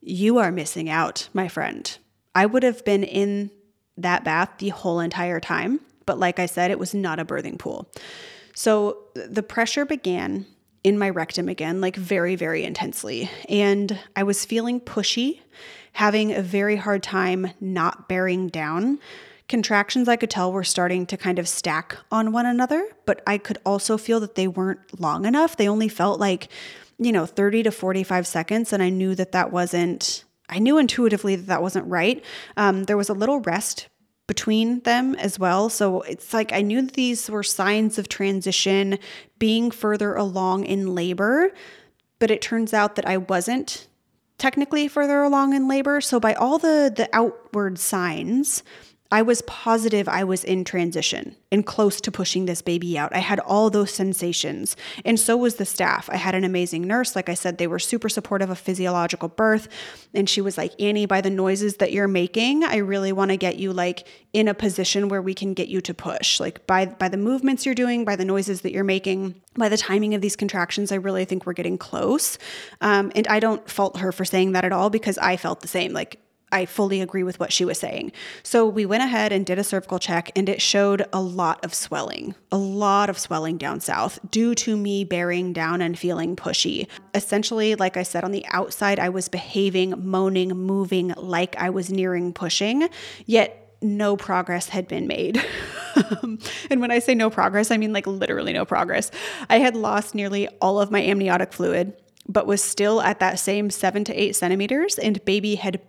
you 0.00 0.38
are 0.38 0.52
missing 0.52 0.88
out, 0.88 1.28
my 1.32 1.48
friend. 1.48 1.98
I 2.34 2.46
would 2.46 2.62
have 2.62 2.84
been 2.84 3.02
in 3.04 3.50
that 3.96 4.24
bath 4.24 4.50
the 4.58 4.68
whole 4.68 5.00
entire 5.00 5.40
time, 5.40 5.80
but 6.04 6.18
like 6.18 6.38
I 6.38 6.46
said, 6.46 6.70
it 6.70 6.78
was 6.78 6.94
not 6.94 7.18
a 7.18 7.24
birthing 7.24 7.58
pool. 7.58 7.90
So 8.54 8.98
the 9.14 9.42
pressure 9.42 9.84
began 9.84 10.46
in 10.84 10.98
my 10.98 11.10
rectum 11.10 11.48
again, 11.48 11.80
like 11.80 11.96
very, 11.96 12.36
very 12.36 12.62
intensely. 12.62 13.28
And 13.48 13.98
I 14.14 14.22
was 14.22 14.44
feeling 14.44 14.80
pushy, 14.80 15.40
having 15.92 16.32
a 16.32 16.42
very 16.42 16.76
hard 16.76 17.02
time 17.02 17.50
not 17.60 18.08
bearing 18.08 18.48
down. 18.48 19.00
Contractions 19.48 20.08
I 20.08 20.16
could 20.16 20.30
tell 20.30 20.52
were 20.52 20.64
starting 20.64 21.06
to 21.06 21.16
kind 21.16 21.38
of 21.38 21.48
stack 21.48 21.96
on 22.12 22.32
one 22.32 22.46
another, 22.46 22.86
but 23.04 23.22
I 23.26 23.38
could 23.38 23.58
also 23.66 23.96
feel 23.98 24.20
that 24.20 24.36
they 24.36 24.46
weren't 24.46 25.00
long 25.00 25.24
enough. 25.24 25.56
They 25.56 25.68
only 25.68 25.88
felt 25.88 26.20
like 26.20 26.48
you 26.98 27.12
know, 27.12 27.26
30 27.26 27.64
to 27.64 27.70
45 27.70 28.26
seconds. 28.26 28.72
And 28.72 28.82
I 28.82 28.88
knew 28.88 29.14
that 29.14 29.32
that 29.32 29.52
wasn't, 29.52 30.24
I 30.48 30.58
knew 30.58 30.78
intuitively 30.78 31.36
that 31.36 31.46
that 31.46 31.62
wasn't 31.62 31.86
right. 31.88 32.24
Um, 32.56 32.84
there 32.84 32.96
was 32.96 33.08
a 33.08 33.14
little 33.14 33.40
rest 33.40 33.88
between 34.26 34.80
them 34.80 35.14
as 35.16 35.38
well. 35.38 35.68
So 35.68 36.02
it's 36.02 36.34
like 36.34 36.52
I 36.52 36.62
knew 36.62 36.82
these 36.82 37.30
were 37.30 37.42
signs 37.42 37.98
of 37.98 38.08
transition, 38.08 38.98
being 39.38 39.70
further 39.70 40.14
along 40.14 40.64
in 40.64 40.94
labor, 40.94 41.52
but 42.18 42.30
it 42.30 42.42
turns 42.42 42.74
out 42.74 42.96
that 42.96 43.06
I 43.06 43.18
wasn't 43.18 43.86
technically 44.38 44.88
further 44.88 45.22
along 45.22 45.54
in 45.54 45.68
labor. 45.68 46.00
So 46.00 46.18
by 46.18 46.34
all 46.34 46.58
the 46.58 46.92
the 46.94 47.08
outward 47.12 47.78
signs, 47.78 48.62
I 49.10 49.22
was 49.22 49.42
positive 49.42 50.08
I 50.08 50.24
was 50.24 50.44
in 50.44 50.64
transition 50.64 51.36
and 51.52 51.64
close 51.64 52.00
to 52.02 52.10
pushing 52.10 52.46
this 52.46 52.62
baby 52.62 52.98
out. 52.98 53.14
I 53.14 53.20
had 53.20 53.40
all 53.40 53.70
those 53.70 53.92
sensations, 53.92 54.76
and 55.04 55.18
so 55.18 55.36
was 55.36 55.56
the 55.56 55.64
staff. 55.64 56.08
I 56.10 56.16
had 56.16 56.34
an 56.34 56.44
amazing 56.44 56.86
nurse. 56.86 57.14
Like 57.14 57.28
I 57.28 57.34
said, 57.34 57.58
they 57.58 57.66
were 57.66 57.78
super 57.78 58.08
supportive 58.08 58.50
of 58.50 58.58
physiological 58.58 59.28
birth. 59.28 59.68
And 60.14 60.28
she 60.28 60.40
was 60.40 60.58
like, 60.58 60.72
Annie, 60.80 61.06
by 61.06 61.20
the 61.20 61.30
noises 61.30 61.76
that 61.76 61.92
you're 61.92 62.08
making, 62.08 62.64
I 62.64 62.76
really 62.76 63.12
want 63.12 63.30
to 63.30 63.36
get 63.36 63.56
you 63.56 63.72
like 63.72 64.06
in 64.32 64.48
a 64.48 64.54
position 64.54 65.08
where 65.08 65.22
we 65.22 65.34
can 65.34 65.54
get 65.54 65.68
you 65.68 65.80
to 65.82 65.94
push. 65.94 66.40
Like 66.40 66.66
by, 66.66 66.86
by 66.86 67.08
the 67.08 67.16
movements 67.16 67.64
you're 67.64 67.74
doing, 67.74 68.04
by 68.04 68.16
the 68.16 68.24
noises 68.24 68.62
that 68.62 68.72
you're 68.72 68.84
making, 68.84 69.40
by 69.54 69.68
the 69.68 69.76
timing 69.76 70.14
of 70.14 70.20
these 70.20 70.36
contractions, 70.36 70.90
I 70.90 70.96
really 70.96 71.24
think 71.24 71.46
we're 71.46 71.52
getting 71.52 71.78
close. 71.78 72.38
Um, 72.80 73.12
and 73.14 73.26
I 73.28 73.40
don't 73.40 73.68
fault 73.68 73.98
her 73.98 74.12
for 74.12 74.24
saying 74.24 74.52
that 74.52 74.64
at 74.64 74.72
all 74.72 74.90
because 74.90 75.18
I 75.18 75.36
felt 75.36 75.60
the 75.60 75.68
same. 75.68 75.92
Like 75.92 76.18
I 76.52 76.64
fully 76.64 77.00
agree 77.00 77.24
with 77.24 77.40
what 77.40 77.52
she 77.52 77.64
was 77.64 77.78
saying. 77.78 78.12
So 78.44 78.66
we 78.66 78.86
went 78.86 79.02
ahead 79.02 79.32
and 79.32 79.44
did 79.44 79.58
a 79.58 79.64
cervical 79.64 79.98
check, 79.98 80.30
and 80.36 80.48
it 80.48 80.62
showed 80.62 81.04
a 81.12 81.20
lot 81.20 81.64
of 81.64 81.74
swelling, 81.74 82.36
a 82.52 82.56
lot 82.56 83.10
of 83.10 83.18
swelling 83.18 83.58
down 83.58 83.80
south 83.80 84.20
due 84.30 84.54
to 84.56 84.76
me 84.76 85.02
bearing 85.02 85.52
down 85.52 85.82
and 85.82 85.98
feeling 85.98 86.36
pushy. 86.36 86.86
Essentially, 87.14 87.74
like 87.74 87.96
I 87.96 88.04
said, 88.04 88.22
on 88.22 88.30
the 88.30 88.46
outside, 88.50 89.00
I 89.00 89.08
was 89.08 89.28
behaving, 89.28 89.94
moaning, 89.98 90.50
moving 90.50 91.14
like 91.16 91.56
I 91.56 91.70
was 91.70 91.90
nearing 91.90 92.32
pushing, 92.32 92.88
yet 93.24 93.76
no 93.82 94.16
progress 94.16 94.68
had 94.68 94.86
been 94.86 95.08
made. 95.08 95.44
and 96.22 96.80
when 96.80 96.92
I 96.92 97.00
say 97.00 97.14
no 97.14 97.28
progress, 97.28 97.72
I 97.72 97.76
mean 97.76 97.92
like 97.92 98.06
literally 98.06 98.52
no 98.52 98.64
progress. 98.64 99.10
I 99.50 99.58
had 99.58 99.76
lost 99.76 100.14
nearly 100.14 100.48
all 100.60 100.80
of 100.80 100.92
my 100.92 101.02
amniotic 101.02 101.52
fluid, 101.52 101.92
but 102.28 102.46
was 102.46 102.62
still 102.62 103.00
at 103.00 103.18
that 103.18 103.38
same 103.40 103.68
seven 103.70 104.04
to 104.04 104.14
eight 104.14 104.36
centimeters, 104.36 104.98
and 104.98 105.22
baby 105.24 105.56
had 105.56 105.80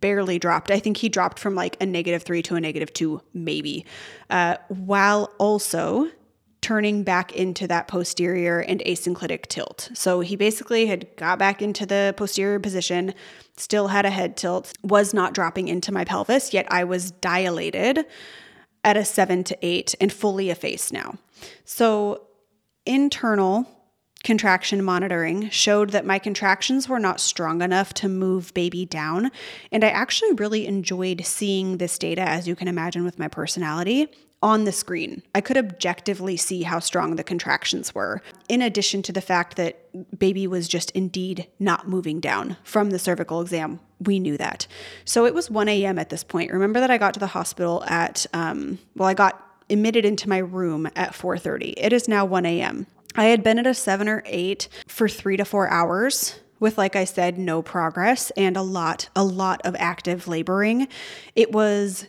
barely 0.00 0.38
dropped. 0.38 0.70
I 0.70 0.78
think 0.78 0.96
he 0.96 1.08
dropped 1.08 1.38
from 1.38 1.54
like 1.54 1.76
a 1.80 1.86
negative 1.86 2.22
three 2.22 2.42
to 2.42 2.56
a 2.56 2.60
negative 2.60 2.92
two, 2.92 3.22
maybe, 3.32 3.86
uh, 4.30 4.56
while 4.68 5.32
also 5.38 6.10
turning 6.60 7.04
back 7.04 7.32
into 7.32 7.68
that 7.68 7.86
posterior 7.86 8.58
and 8.58 8.80
asynclitic 8.80 9.46
tilt. 9.46 9.88
So 9.94 10.18
he 10.18 10.34
basically 10.34 10.86
had 10.86 11.06
got 11.16 11.38
back 11.38 11.62
into 11.62 11.86
the 11.86 12.12
posterior 12.16 12.58
position, 12.58 13.14
still 13.56 13.86
had 13.88 14.04
a 14.04 14.10
head 14.10 14.36
tilt, 14.36 14.72
was 14.82 15.14
not 15.14 15.32
dropping 15.32 15.68
into 15.68 15.92
my 15.92 16.04
pelvis, 16.04 16.52
yet 16.52 16.66
I 16.68 16.82
was 16.82 17.12
dilated 17.12 18.04
at 18.82 18.96
a 18.96 19.04
seven 19.04 19.44
to 19.44 19.56
eight 19.62 19.94
and 20.00 20.12
fully 20.12 20.50
effaced 20.50 20.92
now. 20.92 21.14
So 21.64 22.26
internal 22.84 23.68
contraction 24.26 24.82
monitoring 24.82 25.48
showed 25.50 25.90
that 25.90 26.04
my 26.04 26.18
contractions 26.18 26.88
were 26.88 26.98
not 26.98 27.20
strong 27.20 27.62
enough 27.62 27.94
to 27.94 28.08
move 28.08 28.52
baby 28.54 28.84
down. 28.84 29.30
And 29.70 29.84
I 29.84 29.88
actually 29.90 30.32
really 30.32 30.66
enjoyed 30.66 31.24
seeing 31.24 31.76
this 31.76 31.96
data, 31.96 32.22
as 32.22 32.48
you 32.48 32.56
can 32.56 32.66
imagine 32.66 33.04
with 33.04 33.20
my 33.20 33.28
personality, 33.28 34.08
on 34.42 34.64
the 34.64 34.72
screen. 34.72 35.22
I 35.32 35.40
could 35.40 35.56
objectively 35.56 36.36
see 36.36 36.64
how 36.64 36.80
strong 36.80 37.14
the 37.14 37.22
contractions 37.22 37.94
were, 37.94 38.20
in 38.48 38.62
addition 38.62 39.00
to 39.02 39.12
the 39.12 39.20
fact 39.20 39.56
that 39.58 40.18
baby 40.18 40.48
was 40.48 40.66
just 40.66 40.90
indeed 40.90 41.46
not 41.60 41.88
moving 41.88 42.18
down 42.18 42.56
from 42.64 42.90
the 42.90 42.98
cervical 42.98 43.40
exam. 43.40 43.78
We 44.00 44.18
knew 44.18 44.36
that. 44.38 44.66
So 45.04 45.24
it 45.24 45.34
was 45.34 45.52
1 45.52 45.68
a.m. 45.68 46.00
at 46.00 46.10
this 46.10 46.24
point. 46.24 46.50
Remember 46.50 46.80
that 46.80 46.90
I 46.90 46.98
got 46.98 47.14
to 47.14 47.20
the 47.20 47.28
hospital 47.28 47.84
at, 47.86 48.26
um, 48.32 48.80
well, 48.96 49.08
I 49.08 49.14
got 49.14 49.40
admitted 49.70 50.04
into 50.04 50.28
my 50.28 50.38
room 50.38 50.88
at 50.96 51.12
4.30. 51.12 51.74
It 51.76 51.92
is 51.92 52.08
now 52.08 52.24
1 52.24 52.44
a.m. 52.44 52.88
I 53.16 53.24
had 53.26 53.42
been 53.42 53.58
at 53.58 53.66
a 53.66 53.74
seven 53.74 54.08
or 54.08 54.22
eight 54.26 54.68
for 54.86 55.08
three 55.08 55.36
to 55.36 55.44
four 55.44 55.68
hours 55.68 56.38
with 56.60 56.78
like 56.78 56.96
I 56.96 57.04
said 57.04 57.38
no 57.38 57.62
progress 57.62 58.30
and 58.36 58.56
a 58.56 58.62
lot 58.62 59.08
a 59.16 59.24
lot 59.24 59.60
of 59.64 59.76
active 59.78 60.28
laboring. 60.28 60.88
It 61.34 61.52
was 61.52 62.06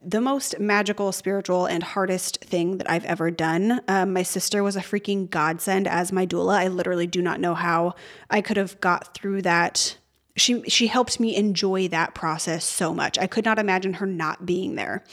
the 0.00 0.20
most 0.20 0.58
magical, 0.60 1.10
spiritual, 1.10 1.66
and 1.66 1.82
hardest 1.82 2.38
thing 2.40 2.78
that 2.78 2.90
I've 2.90 3.04
ever 3.04 3.30
done. 3.30 3.80
Um, 3.88 4.12
my 4.12 4.22
sister 4.22 4.62
was 4.62 4.76
a 4.76 4.80
freaking 4.80 5.28
godsend 5.28 5.88
as 5.88 6.12
my 6.12 6.24
doula. 6.24 6.56
I 6.56 6.68
literally 6.68 7.06
do 7.06 7.20
not 7.20 7.40
know 7.40 7.54
how 7.54 7.94
I 8.30 8.40
could 8.40 8.56
have 8.56 8.80
got 8.80 9.14
through 9.14 9.42
that. 9.42 9.96
She 10.36 10.62
she 10.68 10.86
helped 10.86 11.18
me 11.18 11.34
enjoy 11.34 11.88
that 11.88 12.14
process 12.14 12.64
so 12.64 12.94
much. 12.94 13.18
I 13.18 13.26
could 13.26 13.44
not 13.44 13.58
imagine 13.58 13.94
her 13.94 14.06
not 14.06 14.46
being 14.46 14.76
there. 14.76 15.04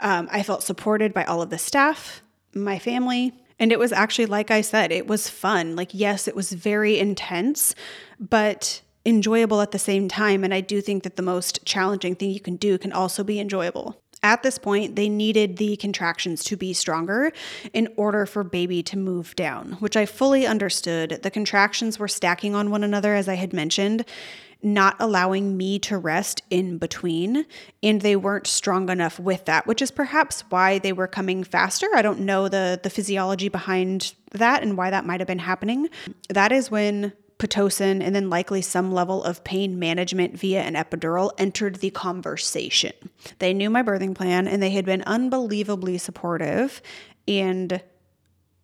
Um, 0.00 0.28
I 0.30 0.42
felt 0.42 0.62
supported 0.62 1.14
by 1.14 1.24
all 1.24 1.42
of 1.42 1.50
the 1.50 1.58
staff, 1.58 2.22
my 2.54 2.78
family, 2.78 3.32
and 3.58 3.72
it 3.72 3.78
was 3.78 3.92
actually, 3.92 4.26
like 4.26 4.50
I 4.50 4.60
said, 4.60 4.92
it 4.92 5.06
was 5.06 5.28
fun. 5.28 5.76
Like, 5.76 5.90
yes, 5.92 6.28
it 6.28 6.36
was 6.36 6.52
very 6.52 6.98
intense, 6.98 7.74
but 8.20 8.82
enjoyable 9.04 9.60
at 9.60 9.72
the 9.72 9.78
same 9.78 10.08
time. 10.08 10.44
And 10.44 10.52
I 10.52 10.60
do 10.60 10.80
think 10.80 11.02
that 11.02 11.16
the 11.16 11.22
most 11.22 11.64
challenging 11.64 12.14
thing 12.14 12.30
you 12.30 12.40
can 12.40 12.56
do 12.56 12.78
can 12.78 12.92
also 12.92 13.24
be 13.24 13.40
enjoyable. 13.40 14.00
At 14.22 14.42
this 14.42 14.58
point, 14.58 14.96
they 14.96 15.08
needed 15.08 15.58
the 15.58 15.76
contractions 15.76 16.42
to 16.44 16.56
be 16.56 16.72
stronger 16.72 17.32
in 17.72 17.88
order 17.96 18.26
for 18.26 18.42
baby 18.42 18.82
to 18.84 18.96
move 18.96 19.36
down, 19.36 19.72
which 19.74 19.96
I 19.96 20.06
fully 20.06 20.44
understood. 20.44 21.20
The 21.22 21.30
contractions 21.30 21.98
were 21.98 22.08
stacking 22.08 22.54
on 22.54 22.70
one 22.70 22.82
another, 22.82 23.14
as 23.14 23.28
I 23.28 23.34
had 23.34 23.52
mentioned, 23.52 24.04
not 24.62 24.96
allowing 24.98 25.56
me 25.56 25.78
to 25.78 25.96
rest 25.96 26.42
in 26.50 26.78
between. 26.78 27.46
And 27.82 28.00
they 28.00 28.16
weren't 28.16 28.46
strong 28.46 28.88
enough 28.88 29.20
with 29.20 29.44
that, 29.44 29.66
which 29.66 29.80
is 29.80 29.90
perhaps 29.90 30.42
why 30.50 30.78
they 30.78 30.92
were 30.92 31.06
coming 31.06 31.44
faster. 31.44 31.86
I 31.94 32.02
don't 32.02 32.20
know 32.20 32.48
the, 32.48 32.80
the 32.82 32.90
physiology 32.90 33.48
behind 33.48 34.14
that 34.32 34.62
and 34.62 34.76
why 34.76 34.90
that 34.90 35.06
might 35.06 35.20
have 35.20 35.28
been 35.28 35.38
happening. 35.38 35.88
That 36.28 36.52
is 36.52 36.70
when 36.70 37.12
Pitocin 37.38 38.02
and 38.02 38.14
then 38.14 38.28
likely 38.28 38.60
some 38.62 38.90
level 38.90 39.22
of 39.22 39.44
pain 39.44 39.78
management 39.78 40.36
via 40.36 40.62
an 40.62 40.74
epidural 40.74 41.30
entered 41.38 41.76
the 41.76 41.90
conversation. 41.90 42.92
They 43.38 43.54
knew 43.54 43.70
my 43.70 43.82
birthing 43.82 44.14
plan 44.14 44.48
and 44.48 44.60
they 44.60 44.70
had 44.70 44.84
been 44.84 45.02
unbelievably 45.02 45.98
supportive 45.98 46.82
and 47.28 47.80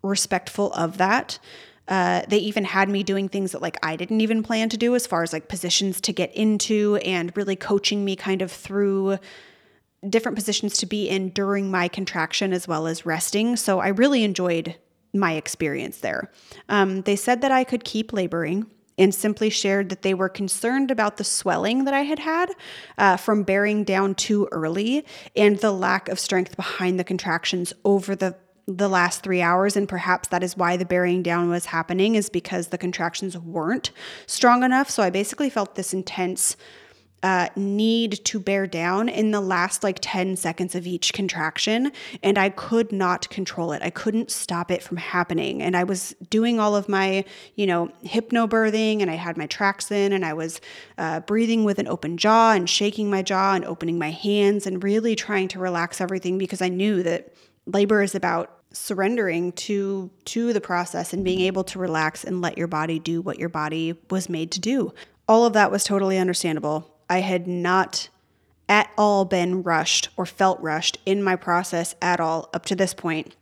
respectful 0.02 0.72
of 0.72 0.98
that. 0.98 1.38
Uh, 1.86 2.22
they 2.28 2.38
even 2.38 2.64
had 2.64 2.88
me 2.88 3.02
doing 3.02 3.28
things 3.28 3.52
that 3.52 3.62
like 3.62 3.76
I 3.82 3.96
didn't 3.96 4.20
even 4.20 4.42
plan 4.42 4.68
to 4.70 4.76
do 4.76 4.94
as 4.94 5.06
far 5.06 5.22
as 5.22 5.32
like 5.32 5.48
positions 5.48 6.00
to 6.02 6.12
get 6.12 6.34
into 6.34 6.96
and 7.04 7.36
really 7.36 7.56
coaching 7.56 8.04
me 8.04 8.16
kind 8.16 8.40
of 8.40 8.50
through 8.50 9.18
different 10.08 10.36
positions 10.36 10.78
to 10.78 10.86
be 10.86 11.08
in 11.08 11.30
during 11.30 11.70
my 11.70 11.88
contraction 11.88 12.52
as 12.52 12.68
well 12.68 12.86
as 12.86 13.06
resting. 13.06 13.56
So 13.56 13.80
I 13.80 13.88
really 13.88 14.24
enjoyed 14.24 14.76
my 15.12 15.32
experience 15.32 15.98
there. 15.98 16.30
Um, 16.68 17.02
they 17.02 17.16
said 17.16 17.40
that 17.42 17.52
I 17.52 17.64
could 17.64 17.84
keep 17.84 18.12
laboring 18.12 18.66
and 18.96 19.14
simply 19.14 19.50
shared 19.50 19.88
that 19.88 20.02
they 20.02 20.14
were 20.14 20.28
concerned 20.28 20.90
about 20.90 21.16
the 21.16 21.24
swelling 21.24 21.84
that 21.84 21.94
I 21.94 22.02
had 22.02 22.18
had 22.20 22.50
uh, 22.96 23.16
from 23.16 23.42
bearing 23.42 23.84
down 23.84 24.14
too 24.14 24.48
early 24.52 25.04
and 25.34 25.58
the 25.58 25.72
lack 25.72 26.08
of 26.08 26.20
strength 26.20 26.56
behind 26.56 26.98
the 26.98 27.04
contractions 27.04 27.72
over 27.84 28.14
the 28.14 28.36
the 28.66 28.88
last 28.88 29.22
three 29.22 29.42
hours, 29.42 29.76
and 29.76 29.88
perhaps 29.88 30.28
that 30.28 30.42
is 30.42 30.56
why 30.56 30.76
the 30.76 30.84
bearing 30.84 31.22
down 31.22 31.48
was 31.50 31.66
happening, 31.66 32.14
is 32.14 32.30
because 32.30 32.68
the 32.68 32.78
contractions 32.78 33.36
weren't 33.36 33.90
strong 34.26 34.62
enough. 34.62 34.88
So 34.88 35.02
I 35.02 35.10
basically 35.10 35.50
felt 35.50 35.74
this 35.74 35.92
intense 35.92 36.56
uh, 37.24 37.48
need 37.56 38.22
to 38.22 38.38
bear 38.38 38.66
down 38.66 39.08
in 39.08 39.30
the 39.30 39.40
last 39.40 39.82
like 39.82 39.96
10 40.02 40.36
seconds 40.36 40.74
of 40.74 40.86
each 40.86 41.14
contraction, 41.14 41.90
and 42.22 42.36
I 42.36 42.50
could 42.50 42.92
not 42.92 43.30
control 43.30 43.72
it. 43.72 43.80
I 43.82 43.88
couldn't 43.88 44.30
stop 44.30 44.70
it 44.70 44.82
from 44.82 44.98
happening. 44.98 45.62
And 45.62 45.74
I 45.74 45.84
was 45.84 46.14
doing 46.28 46.60
all 46.60 46.76
of 46.76 46.86
my, 46.86 47.24
you 47.54 47.66
know, 47.66 47.88
hypnobirthing, 48.04 49.00
and 49.00 49.10
I 49.10 49.14
had 49.14 49.38
my 49.38 49.46
tracks 49.46 49.90
in, 49.90 50.12
and 50.12 50.22
I 50.22 50.34
was 50.34 50.60
uh, 50.98 51.20
breathing 51.20 51.64
with 51.64 51.78
an 51.78 51.88
open 51.88 52.18
jaw 52.18 52.52
and 52.52 52.68
shaking 52.68 53.08
my 53.08 53.22
jaw 53.22 53.54
and 53.54 53.64
opening 53.64 53.98
my 53.98 54.10
hands 54.10 54.66
and 54.66 54.84
really 54.84 55.16
trying 55.16 55.48
to 55.48 55.58
relax 55.58 56.02
everything 56.02 56.36
because 56.36 56.60
I 56.60 56.68
knew 56.68 57.02
that 57.04 57.32
labor 57.66 58.02
is 58.02 58.14
about 58.14 58.50
surrendering 58.72 59.52
to 59.52 60.10
to 60.24 60.52
the 60.52 60.60
process 60.60 61.12
and 61.12 61.24
being 61.24 61.40
able 61.40 61.62
to 61.62 61.78
relax 61.78 62.24
and 62.24 62.40
let 62.40 62.58
your 62.58 62.66
body 62.66 62.98
do 62.98 63.20
what 63.20 63.38
your 63.38 63.48
body 63.48 63.94
was 64.10 64.28
made 64.28 64.50
to 64.50 64.60
do. 64.60 64.92
All 65.28 65.46
of 65.46 65.52
that 65.52 65.70
was 65.70 65.84
totally 65.84 66.18
understandable. 66.18 66.90
I 67.08 67.20
had 67.20 67.46
not 67.46 68.08
at 68.68 68.90
all 68.96 69.24
been 69.24 69.62
rushed 69.62 70.08
or 70.16 70.26
felt 70.26 70.60
rushed 70.60 70.98
in 71.06 71.22
my 71.22 71.36
process 71.36 71.94
at 72.02 72.20
all 72.20 72.48
up 72.52 72.66
to 72.66 72.74
this 72.74 72.94
point. 72.94 73.34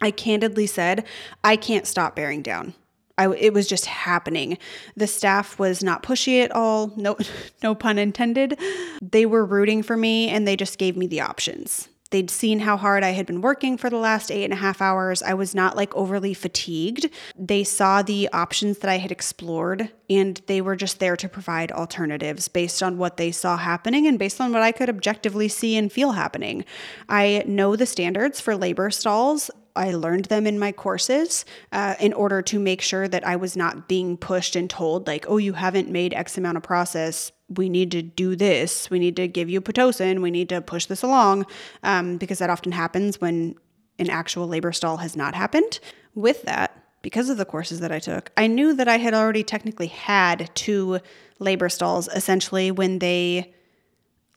I 0.00 0.10
candidly 0.10 0.66
said, 0.66 1.04
I 1.44 1.56
can't 1.56 1.86
stop 1.86 2.16
bearing 2.16 2.42
down. 2.42 2.74
I, 3.18 3.28
it 3.34 3.52
was 3.52 3.66
just 3.66 3.84
happening. 3.84 4.56
The 4.96 5.06
staff 5.06 5.58
was 5.58 5.84
not 5.84 6.02
pushy 6.02 6.42
at 6.42 6.52
all. 6.52 6.92
No, 6.96 7.18
no 7.62 7.74
pun 7.74 7.98
intended. 7.98 8.58
They 9.02 9.26
were 9.26 9.44
rooting 9.44 9.82
for 9.82 9.96
me 9.96 10.28
and 10.30 10.48
they 10.48 10.56
just 10.56 10.78
gave 10.78 10.96
me 10.96 11.06
the 11.06 11.20
options. 11.20 11.88
They'd 12.10 12.30
seen 12.30 12.60
how 12.60 12.76
hard 12.76 13.04
I 13.04 13.10
had 13.10 13.26
been 13.26 13.40
working 13.40 13.76
for 13.78 13.88
the 13.88 13.96
last 13.96 14.30
eight 14.30 14.44
and 14.44 14.52
a 14.52 14.56
half 14.56 14.82
hours. 14.82 15.22
I 15.22 15.34
was 15.34 15.54
not 15.54 15.76
like 15.76 15.94
overly 15.94 16.34
fatigued. 16.34 17.08
They 17.38 17.64
saw 17.64 18.02
the 18.02 18.28
options 18.32 18.78
that 18.78 18.90
I 18.90 18.98
had 18.98 19.12
explored 19.12 19.90
and 20.08 20.40
they 20.46 20.60
were 20.60 20.74
just 20.74 20.98
there 20.98 21.16
to 21.16 21.28
provide 21.28 21.70
alternatives 21.70 22.48
based 22.48 22.82
on 22.82 22.98
what 22.98 23.16
they 23.16 23.30
saw 23.30 23.56
happening 23.56 24.06
and 24.06 24.18
based 24.18 24.40
on 24.40 24.52
what 24.52 24.62
I 24.62 24.72
could 24.72 24.88
objectively 24.88 25.46
see 25.48 25.76
and 25.76 25.90
feel 25.90 26.12
happening. 26.12 26.64
I 27.08 27.44
know 27.46 27.76
the 27.76 27.86
standards 27.86 28.40
for 28.40 28.56
labor 28.56 28.90
stalls. 28.90 29.50
I 29.80 29.92
learned 29.92 30.26
them 30.26 30.46
in 30.46 30.58
my 30.58 30.72
courses 30.72 31.46
uh, 31.72 31.94
in 31.98 32.12
order 32.12 32.42
to 32.42 32.58
make 32.58 32.82
sure 32.82 33.08
that 33.08 33.26
I 33.26 33.36
was 33.36 33.56
not 33.56 33.88
being 33.88 34.18
pushed 34.18 34.54
and 34.54 34.68
told, 34.68 35.06
like, 35.06 35.24
oh, 35.26 35.38
you 35.38 35.54
haven't 35.54 35.88
made 35.88 36.12
X 36.12 36.36
amount 36.36 36.58
of 36.58 36.62
process. 36.62 37.32
We 37.48 37.70
need 37.70 37.90
to 37.92 38.02
do 38.02 38.36
this. 38.36 38.90
We 38.90 38.98
need 38.98 39.16
to 39.16 39.26
give 39.26 39.48
you 39.48 39.62
Pitocin. 39.62 40.20
We 40.20 40.30
need 40.30 40.50
to 40.50 40.60
push 40.60 40.84
this 40.84 41.02
along 41.02 41.46
um, 41.82 42.18
because 42.18 42.38
that 42.40 42.50
often 42.50 42.72
happens 42.72 43.20
when 43.22 43.54
an 43.98 44.10
actual 44.10 44.46
labor 44.46 44.72
stall 44.72 44.98
has 44.98 45.16
not 45.16 45.34
happened. 45.34 45.80
With 46.14 46.42
that, 46.42 46.76
because 47.00 47.30
of 47.30 47.38
the 47.38 47.46
courses 47.46 47.80
that 47.80 47.90
I 47.90 48.00
took, 48.00 48.30
I 48.36 48.46
knew 48.48 48.74
that 48.74 48.86
I 48.86 48.98
had 48.98 49.14
already 49.14 49.42
technically 49.42 49.86
had 49.86 50.50
two 50.54 51.00
labor 51.38 51.70
stalls 51.70 52.06
essentially 52.08 52.70
when 52.70 52.98
they 52.98 53.54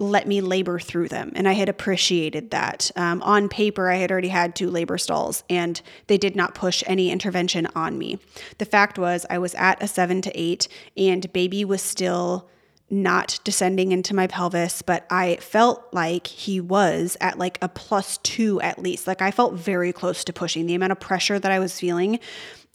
let 0.10 0.28
me 0.28 0.42
labor 0.42 0.80
through 0.80 1.10
them. 1.10 1.32
And 1.36 1.48
I 1.48 1.54
had 1.54 1.70
appreciated 1.70 2.52
that. 2.52 2.92
Um, 2.96 3.22
on 3.22 3.50
paper, 3.50 3.90
I 3.90 3.96
had 3.96 4.12
already 4.12 4.30
had 4.30 4.56
two 4.56 4.70
labor 4.70 4.98
stalls 4.98 5.44
and 5.50 5.82
they 6.08 6.18
did 6.18 6.36
not 6.36 6.56
push 6.56 6.84
any 6.86 7.12
intervention 7.12 7.68
on 7.76 7.98
me. 7.98 8.20
The 8.58 8.66
fact 8.66 8.98
was, 8.98 9.26
I 9.30 9.38
was 9.38 9.56
at 9.56 9.82
a 9.82 9.88
seven 9.88 10.22
to 10.24 10.40
eight 10.40 10.68
and 10.96 11.32
baby 11.34 11.66
was 11.66 11.82
still 11.82 12.50
not 12.90 13.40
descending 13.44 13.92
into 13.92 14.14
my 14.14 14.28
pelvis, 14.28 14.82
but 14.82 15.06
I 15.10 15.38
felt 15.38 15.84
like 15.94 16.28
he 16.28 16.62
was 16.62 17.18
at 17.20 17.40
like 17.40 17.58
a 17.62 17.68
plus 17.68 18.18
two 18.20 18.62
at 18.62 18.80
least. 18.80 19.08
Like 19.08 19.22
I 19.22 19.32
felt 19.32 19.56
very 19.56 19.92
close 19.92 20.24
to 20.26 20.34
pushing 20.34 20.68
the 20.68 20.76
amount 20.76 20.92
of 20.92 21.00
pressure 21.00 21.40
that 21.40 21.52
I 21.52 21.60
was 21.60 21.80
feeling 21.80 22.20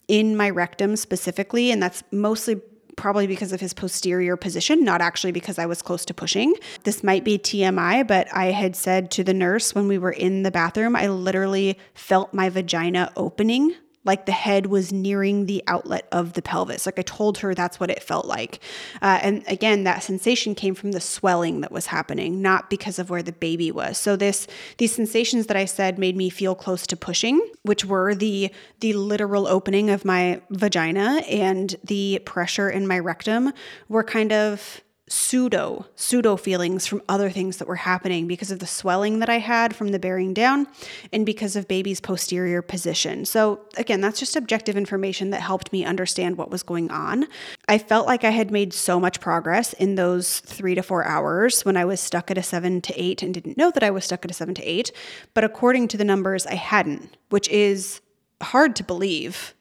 in 0.07 0.35
my 0.35 0.49
rectum 0.49 0.95
specifically. 0.95 1.71
And 1.71 1.81
that's 1.81 2.03
mostly 2.11 2.61
probably 2.99 3.27
because 3.27 3.53
of 3.53 3.61
his 3.61 3.73
posterior 3.73 4.35
position, 4.35 4.83
not 4.83 4.99
actually 4.99 5.31
because 5.31 5.57
I 5.57 5.65
was 5.65 5.81
close 5.81 6.03
to 6.05 6.13
pushing. 6.13 6.53
This 6.83 7.01
might 7.01 7.23
be 7.23 7.39
TMI, 7.39 8.05
but 8.05 8.27
I 8.35 8.47
had 8.47 8.75
said 8.75 9.09
to 9.11 9.23
the 9.23 9.33
nurse 9.33 9.73
when 9.73 9.87
we 9.87 9.97
were 9.97 10.11
in 10.11 10.43
the 10.43 10.51
bathroom, 10.51 10.97
I 10.97 11.07
literally 11.07 11.77
felt 11.93 12.33
my 12.33 12.49
vagina 12.49 13.11
opening 13.15 13.73
like 14.09 14.25
the 14.25 14.31
head 14.31 14.65
was 14.65 14.91
nearing 14.91 15.45
the 15.45 15.63
outlet 15.67 16.07
of 16.11 16.33
the 16.33 16.41
pelvis. 16.41 16.87
Like 16.87 16.97
I 16.97 17.03
told 17.03 17.37
her 17.37 17.53
that's 17.53 17.79
what 17.79 17.91
it 17.91 18.01
felt 18.01 18.25
like. 18.25 18.59
Uh, 19.03 19.19
and 19.21 19.43
again, 19.45 19.83
that 19.83 20.01
sensation 20.01 20.55
came 20.55 20.73
from 20.73 20.93
the 20.93 20.99
swelling 20.99 21.61
that 21.61 21.71
was 21.71 21.85
happening, 21.85 22.41
not 22.41 22.71
because 22.71 22.97
of 22.97 23.11
where 23.11 23.21
the 23.21 23.31
baby 23.31 23.71
was. 23.71 23.99
So 23.99 24.15
this 24.15 24.47
these 24.79 24.95
sensations 24.95 25.45
that 25.45 25.55
I 25.55 25.65
said 25.65 25.99
made 25.99 26.17
me 26.17 26.31
feel 26.31 26.55
close 26.55 26.87
to 26.87 26.97
pushing, 26.97 27.39
which 27.61 27.85
were 27.85 28.15
the 28.15 28.51
the 28.79 28.93
literal 28.93 29.45
opening 29.45 29.91
of 29.91 30.03
my 30.03 30.41
vagina 30.49 31.21
and 31.29 31.75
the 31.83 32.19
pressure 32.25 32.67
in 32.67 32.87
my 32.87 32.97
rectum 32.97 33.53
were 33.89 34.03
kind 34.03 34.33
of 34.33 34.81
pseudo 35.09 35.85
pseudo 35.95 36.37
feelings 36.37 36.85
from 36.87 37.01
other 37.09 37.29
things 37.29 37.57
that 37.57 37.67
were 37.67 37.75
happening 37.75 38.27
because 38.27 38.51
of 38.51 38.59
the 38.59 38.67
swelling 38.67 39.19
that 39.19 39.29
I 39.29 39.39
had 39.39 39.75
from 39.75 39.89
the 39.89 39.99
bearing 39.99 40.33
down 40.33 40.67
and 41.11 41.25
because 41.25 41.55
of 41.55 41.67
baby's 41.67 41.99
posterior 41.99 42.61
position. 42.61 43.25
So 43.25 43.59
again, 43.75 44.01
that's 44.01 44.19
just 44.19 44.35
objective 44.35 44.77
information 44.77 45.31
that 45.31 45.41
helped 45.41 45.73
me 45.73 45.83
understand 45.83 46.37
what 46.37 46.51
was 46.51 46.63
going 46.63 46.91
on. 46.91 47.27
I 47.67 47.77
felt 47.77 48.07
like 48.07 48.23
I 48.23 48.29
had 48.29 48.51
made 48.51 48.73
so 48.73 48.99
much 48.99 49.19
progress 49.19 49.73
in 49.73 49.95
those 49.95 50.39
3 50.41 50.75
to 50.75 50.83
4 50.83 51.05
hours 51.05 51.65
when 51.65 51.75
I 51.75 51.85
was 51.85 51.99
stuck 51.99 52.29
at 52.31 52.37
a 52.37 52.43
7 52.43 52.81
to 52.81 53.01
8 53.01 53.23
and 53.23 53.33
didn't 53.33 53.57
know 53.57 53.71
that 53.71 53.83
I 53.83 53.89
was 53.89 54.05
stuck 54.05 54.23
at 54.25 54.31
a 54.31 54.33
7 54.33 54.53
to 54.55 54.63
8, 54.63 54.91
but 55.33 55.43
according 55.43 55.87
to 55.89 55.97
the 55.97 56.05
numbers 56.05 56.45
I 56.45 56.55
hadn't, 56.55 57.17
which 57.29 57.49
is 57.49 58.01
hard 58.41 58.75
to 58.77 58.83
believe 58.83 59.53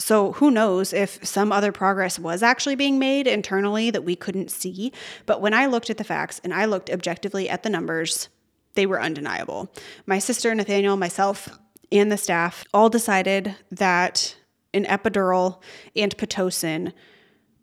so 0.00 0.32
who 0.32 0.50
knows 0.50 0.94
if 0.94 1.24
some 1.24 1.52
other 1.52 1.72
progress 1.72 2.18
was 2.18 2.42
actually 2.42 2.74
being 2.74 2.98
made 2.98 3.26
internally 3.26 3.90
that 3.90 4.04
we 4.04 4.16
couldn't 4.16 4.50
see. 4.50 4.92
But 5.26 5.42
when 5.42 5.52
I 5.52 5.66
looked 5.66 5.90
at 5.90 5.98
the 5.98 6.04
facts 6.04 6.40
and 6.42 6.54
I 6.54 6.64
looked 6.64 6.88
objectively 6.88 7.50
at 7.50 7.62
the 7.62 7.70
numbers, 7.70 8.30
they 8.74 8.86
were 8.86 9.00
undeniable. 9.00 9.70
My 10.06 10.18
sister, 10.18 10.54
Nathaniel, 10.54 10.96
myself, 10.96 11.50
and 11.92 12.10
the 12.10 12.16
staff 12.16 12.64
all 12.72 12.88
decided 12.88 13.54
that 13.70 14.36
an 14.72 14.84
epidural 14.86 15.60
and 15.94 16.16
Pitocin 16.16 16.92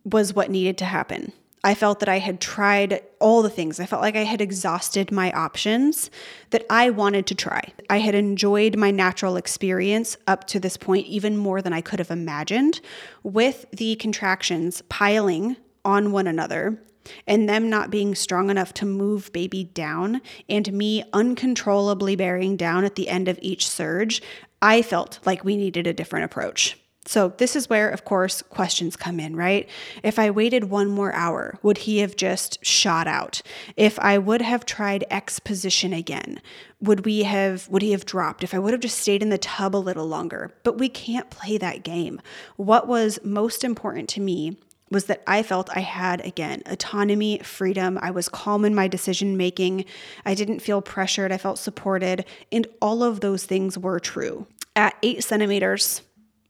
was 0.03 0.33
what 0.33 0.51
needed 0.51 0.77
to 0.77 0.85
happen. 0.85 1.33
I 1.63 1.73
felt 1.73 1.99
that 1.99 2.09
I 2.09 2.19
had 2.19 2.39
tried 2.39 3.01
all 3.19 3.41
the 3.41 3.49
things. 3.49 3.79
I 3.79 3.85
felt 3.85 4.01
like 4.01 4.15
I 4.15 4.23
had 4.23 4.41
exhausted 4.41 5.11
my 5.11 5.31
options 5.31 6.09
that 6.51 6.65
I 6.69 6.89
wanted 6.91 7.25
to 7.27 7.35
try. 7.35 7.73
I 7.89 7.99
had 7.99 8.15
enjoyed 8.15 8.77
my 8.77 8.91
natural 8.91 9.37
experience 9.37 10.17
up 10.27 10.45
to 10.47 10.59
this 10.59 10.77
point 10.77 11.07
even 11.07 11.35
more 11.35 11.61
than 11.61 11.73
I 11.73 11.81
could 11.81 11.99
have 11.99 12.11
imagined, 12.11 12.79
with 13.23 13.65
the 13.71 13.95
contractions 13.95 14.83
piling 14.87 15.57
on 15.83 16.11
one 16.11 16.27
another 16.27 16.79
and 17.25 17.47
them 17.47 17.69
not 17.69 17.89
being 17.89 18.15
strong 18.15 18.49
enough 18.49 18.73
to 18.75 18.85
move 18.85 19.31
baby 19.31 19.63
down 19.63 20.21
and 20.49 20.71
me 20.73 21.03
uncontrollably 21.13 22.15
bearing 22.15 22.57
down 22.57 22.83
at 22.83 22.95
the 22.95 23.09
end 23.09 23.27
of 23.27 23.39
each 23.41 23.67
surge. 23.67 24.21
I 24.61 24.81
felt 24.81 25.19
like 25.25 25.43
we 25.43 25.55
needed 25.55 25.87
a 25.87 25.93
different 25.93 26.25
approach. 26.25 26.77
So, 27.07 27.33
this 27.37 27.55
is 27.55 27.69
where, 27.69 27.89
of 27.89 28.03
course, 28.03 28.41
questions 28.41 28.97
come 28.97 29.17
in, 29.17 29.37
right? 29.37 29.69
If 30.03 30.19
I 30.19 30.29
waited 30.29 30.65
one 30.65 30.89
more 30.89 31.13
hour, 31.13 31.57
would 31.63 31.79
he 31.79 31.99
have 31.99 32.17
just 32.17 32.63
shot 32.65 33.07
out? 33.07 33.41
If 33.77 33.97
I 33.99 34.17
would 34.17 34.41
have 34.41 34.65
tried 34.65 35.05
X 35.09 35.39
position 35.39 35.93
again, 35.93 36.41
would 36.81 37.05
we 37.05 37.23
have 37.23 37.69
would 37.69 37.81
he 37.81 37.93
have 37.93 38.05
dropped 38.05 38.43
if 38.43 38.53
I 38.53 38.59
would 38.59 38.73
have 38.73 38.81
just 38.81 38.97
stayed 38.97 39.23
in 39.23 39.29
the 39.29 39.37
tub 39.37 39.73
a 39.73 39.77
little 39.77 40.05
longer? 40.05 40.53
But 40.63 40.77
we 40.77 40.89
can't 40.89 41.29
play 41.29 41.57
that 41.57 41.83
game. 41.83 42.21
What 42.57 42.89
was 42.89 43.19
most 43.23 43.63
important 43.63 44.09
to 44.09 44.19
me 44.19 44.57
was 44.91 45.05
that 45.05 45.23
I 45.25 45.43
felt 45.43 45.69
I 45.75 45.81
had, 45.81 46.25
again, 46.25 46.61
autonomy, 46.65 47.39
freedom. 47.39 47.97
I 48.01 48.11
was 48.11 48.27
calm 48.27 48.65
in 48.65 48.75
my 48.75 48.89
decision 48.89 49.37
making. 49.37 49.85
I 50.25 50.33
didn't 50.33 50.59
feel 50.59 50.81
pressured. 50.81 51.31
I 51.31 51.37
felt 51.37 51.57
supported. 51.57 52.25
And 52.51 52.67
all 52.81 53.01
of 53.01 53.21
those 53.21 53.45
things 53.45 53.77
were 53.77 53.99
true. 53.99 54.47
At 54.75 54.95
eight 55.01 55.23
centimeters, 55.23 56.01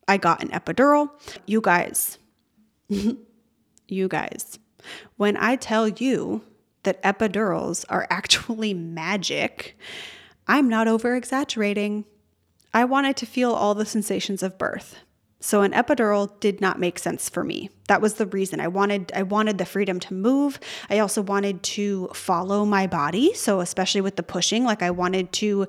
I 0.08 0.18
got 0.18 0.42
an 0.42 0.50
epidural. 0.50 1.10
You 1.46 1.62
guys, 1.62 2.18
you 2.90 4.08
guys, 4.08 4.60
when 5.18 5.38
I 5.38 5.56
tell 5.56 5.88
you 5.88 6.44
that 6.84 7.02
epidurals 7.04 7.86
are 7.90 8.08
actually 8.10 8.74
magic, 8.74 9.78
I'm 10.48 10.70
not 10.70 10.88
over 10.88 11.16
exaggerating. 11.16 12.06
I 12.74 12.86
wanted 12.86 13.18
to 13.18 13.26
feel 13.26 13.52
all 13.52 13.76
the 13.76 13.86
sensations 13.86 14.44
of 14.44 14.58
birth. 14.58 14.98
So 15.40 15.62
an 15.62 15.72
epidural 15.72 16.40
did 16.40 16.62
not 16.62 16.80
make 16.80 16.98
sense 16.98 17.30
for 17.30 17.44
me. 17.44 17.70
That 17.88 18.02
was 18.02 18.16
the 18.16 18.26
reason. 18.26 18.60
I 18.60 18.68
wanted 18.68 19.12
I 19.16 19.24
wanted 19.24 19.60
the 19.60 19.66
freedom 19.66 20.00
to 20.02 20.14
move. 20.14 20.60
I 20.90 21.00
also 21.00 21.22
wanted 21.22 21.62
to 21.64 22.10
follow 22.14 22.66
my 22.66 22.88
body, 22.88 23.34
so 23.36 23.60
especially 23.60 24.02
with 24.02 24.16
the 24.16 24.24
pushing, 24.24 24.64
like 24.64 24.82
I 24.82 24.90
wanted 24.90 25.32
to 25.34 25.68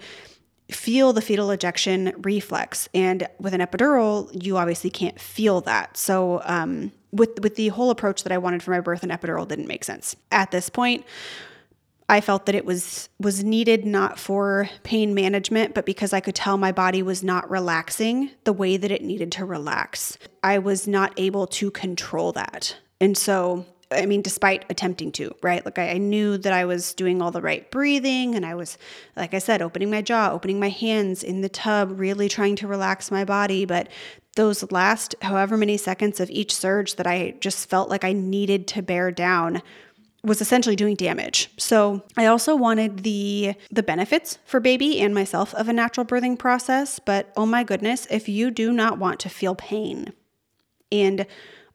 feel 0.70 1.12
the 1.12 1.22
fetal 1.22 1.50
ejection 1.50 2.12
reflex. 2.18 2.88
And 2.94 3.26
with 3.38 3.54
an 3.54 3.60
epidural, 3.60 4.30
you 4.44 4.56
obviously 4.56 4.90
can't 4.90 5.20
feel 5.20 5.60
that. 5.62 5.96
So, 5.96 6.42
um, 6.44 6.92
with 7.10 7.40
with 7.40 7.56
the 7.56 7.68
whole 7.68 7.90
approach 7.90 8.22
that 8.24 8.32
I 8.32 8.38
wanted 8.38 8.62
for 8.62 8.70
my 8.70 8.80
birth, 8.80 9.02
an 9.02 9.10
epidural 9.10 9.48
didn't 9.48 9.66
make 9.66 9.84
sense 9.84 10.14
at 10.30 10.50
this 10.50 10.68
point. 10.68 11.04
I 12.10 12.22
felt 12.22 12.46
that 12.46 12.54
it 12.54 12.64
was 12.64 13.08
was 13.18 13.44
needed 13.44 13.84
not 13.84 14.18
for 14.18 14.68
pain 14.82 15.14
management, 15.14 15.74
but 15.74 15.86
because 15.86 16.12
I 16.12 16.20
could 16.20 16.34
tell 16.34 16.56
my 16.56 16.72
body 16.72 17.02
was 17.02 17.22
not 17.22 17.50
relaxing 17.50 18.30
the 18.44 18.52
way 18.52 18.76
that 18.76 18.90
it 18.90 19.02
needed 19.02 19.32
to 19.32 19.44
relax. 19.44 20.18
I 20.42 20.58
was 20.58 20.86
not 20.86 21.12
able 21.16 21.46
to 21.48 21.70
control 21.70 22.32
that. 22.32 22.76
And 23.00 23.16
so 23.16 23.66
I 23.90 24.04
mean, 24.04 24.20
despite 24.20 24.64
attempting 24.68 25.12
to, 25.12 25.34
right? 25.42 25.64
Like 25.64 25.78
I, 25.78 25.90
I, 25.92 25.98
knew 25.98 26.36
that 26.38 26.52
I 26.52 26.66
was 26.66 26.92
doing 26.92 27.22
all 27.22 27.30
the 27.30 27.40
right 27.40 27.70
breathing 27.70 28.34
and 28.34 28.44
I 28.44 28.54
was, 28.54 28.76
like 29.16 29.32
I 29.32 29.38
said, 29.38 29.62
opening 29.62 29.90
my 29.90 30.02
jaw, 30.02 30.30
opening 30.30 30.60
my 30.60 30.68
hands 30.68 31.22
in 31.22 31.40
the 31.40 31.48
tub, 31.48 31.98
really 31.98 32.28
trying 32.28 32.56
to 32.56 32.66
relax 32.66 33.10
my 33.10 33.24
body. 33.24 33.64
But 33.64 33.88
those 34.36 34.70
last 34.70 35.14
however 35.22 35.56
many 35.56 35.78
seconds 35.78 36.20
of 36.20 36.28
each 36.30 36.54
surge 36.54 36.96
that 36.96 37.06
I 37.06 37.34
just 37.40 37.68
felt 37.68 37.88
like 37.88 38.04
I 38.04 38.12
needed 38.12 38.66
to 38.68 38.82
bear 38.82 39.10
down 39.10 39.62
was 40.22 40.40
essentially 40.40 40.76
doing 40.76 40.94
damage. 40.94 41.50
So 41.56 42.02
I 42.16 42.26
also 42.26 42.54
wanted 42.54 43.04
the 43.04 43.54
the 43.70 43.82
benefits 43.82 44.38
for 44.44 44.60
baby 44.60 45.00
and 45.00 45.14
myself 45.14 45.54
of 45.54 45.68
a 45.68 45.72
natural 45.72 46.04
birthing 46.04 46.38
process, 46.38 46.98
but 46.98 47.32
oh 47.36 47.46
my 47.46 47.64
goodness, 47.64 48.06
if 48.10 48.28
you 48.28 48.50
do 48.50 48.72
not 48.72 48.98
want 48.98 49.20
to 49.20 49.28
feel 49.28 49.54
pain 49.54 50.12
and 50.90 51.26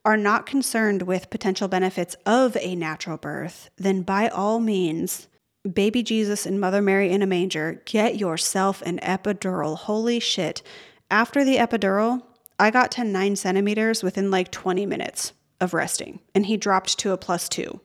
are 0.04 0.16
not 0.16 0.46
concerned 0.46 1.02
with 1.02 1.30
potential 1.30 1.68
benefits 1.68 2.14
of 2.26 2.56
a 2.60 2.74
natural 2.74 3.16
birth, 3.16 3.70
then 3.76 4.02
by 4.02 4.28
all 4.28 4.60
means, 4.60 5.28
baby 5.70 6.02
Jesus 6.02 6.44
and 6.44 6.60
Mother 6.60 6.82
Mary 6.82 7.10
in 7.10 7.22
a 7.22 7.26
manger, 7.26 7.82
get 7.86 8.16
yourself 8.16 8.82
an 8.82 8.98
epidural. 8.98 9.76
Holy 9.76 10.20
shit. 10.20 10.62
After 11.10 11.44
the 11.44 11.56
epidural, 11.56 12.22
I 12.58 12.70
got 12.70 12.90
to 12.92 13.04
nine 13.04 13.36
centimeters 13.36 14.02
within 14.02 14.30
like 14.30 14.50
20 14.50 14.86
minutes 14.86 15.32
of 15.60 15.74
resting, 15.74 16.20
and 16.34 16.46
he 16.46 16.56
dropped 16.56 16.98
to 16.98 17.12
a 17.12 17.16
plus 17.16 17.48
two 17.48 17.80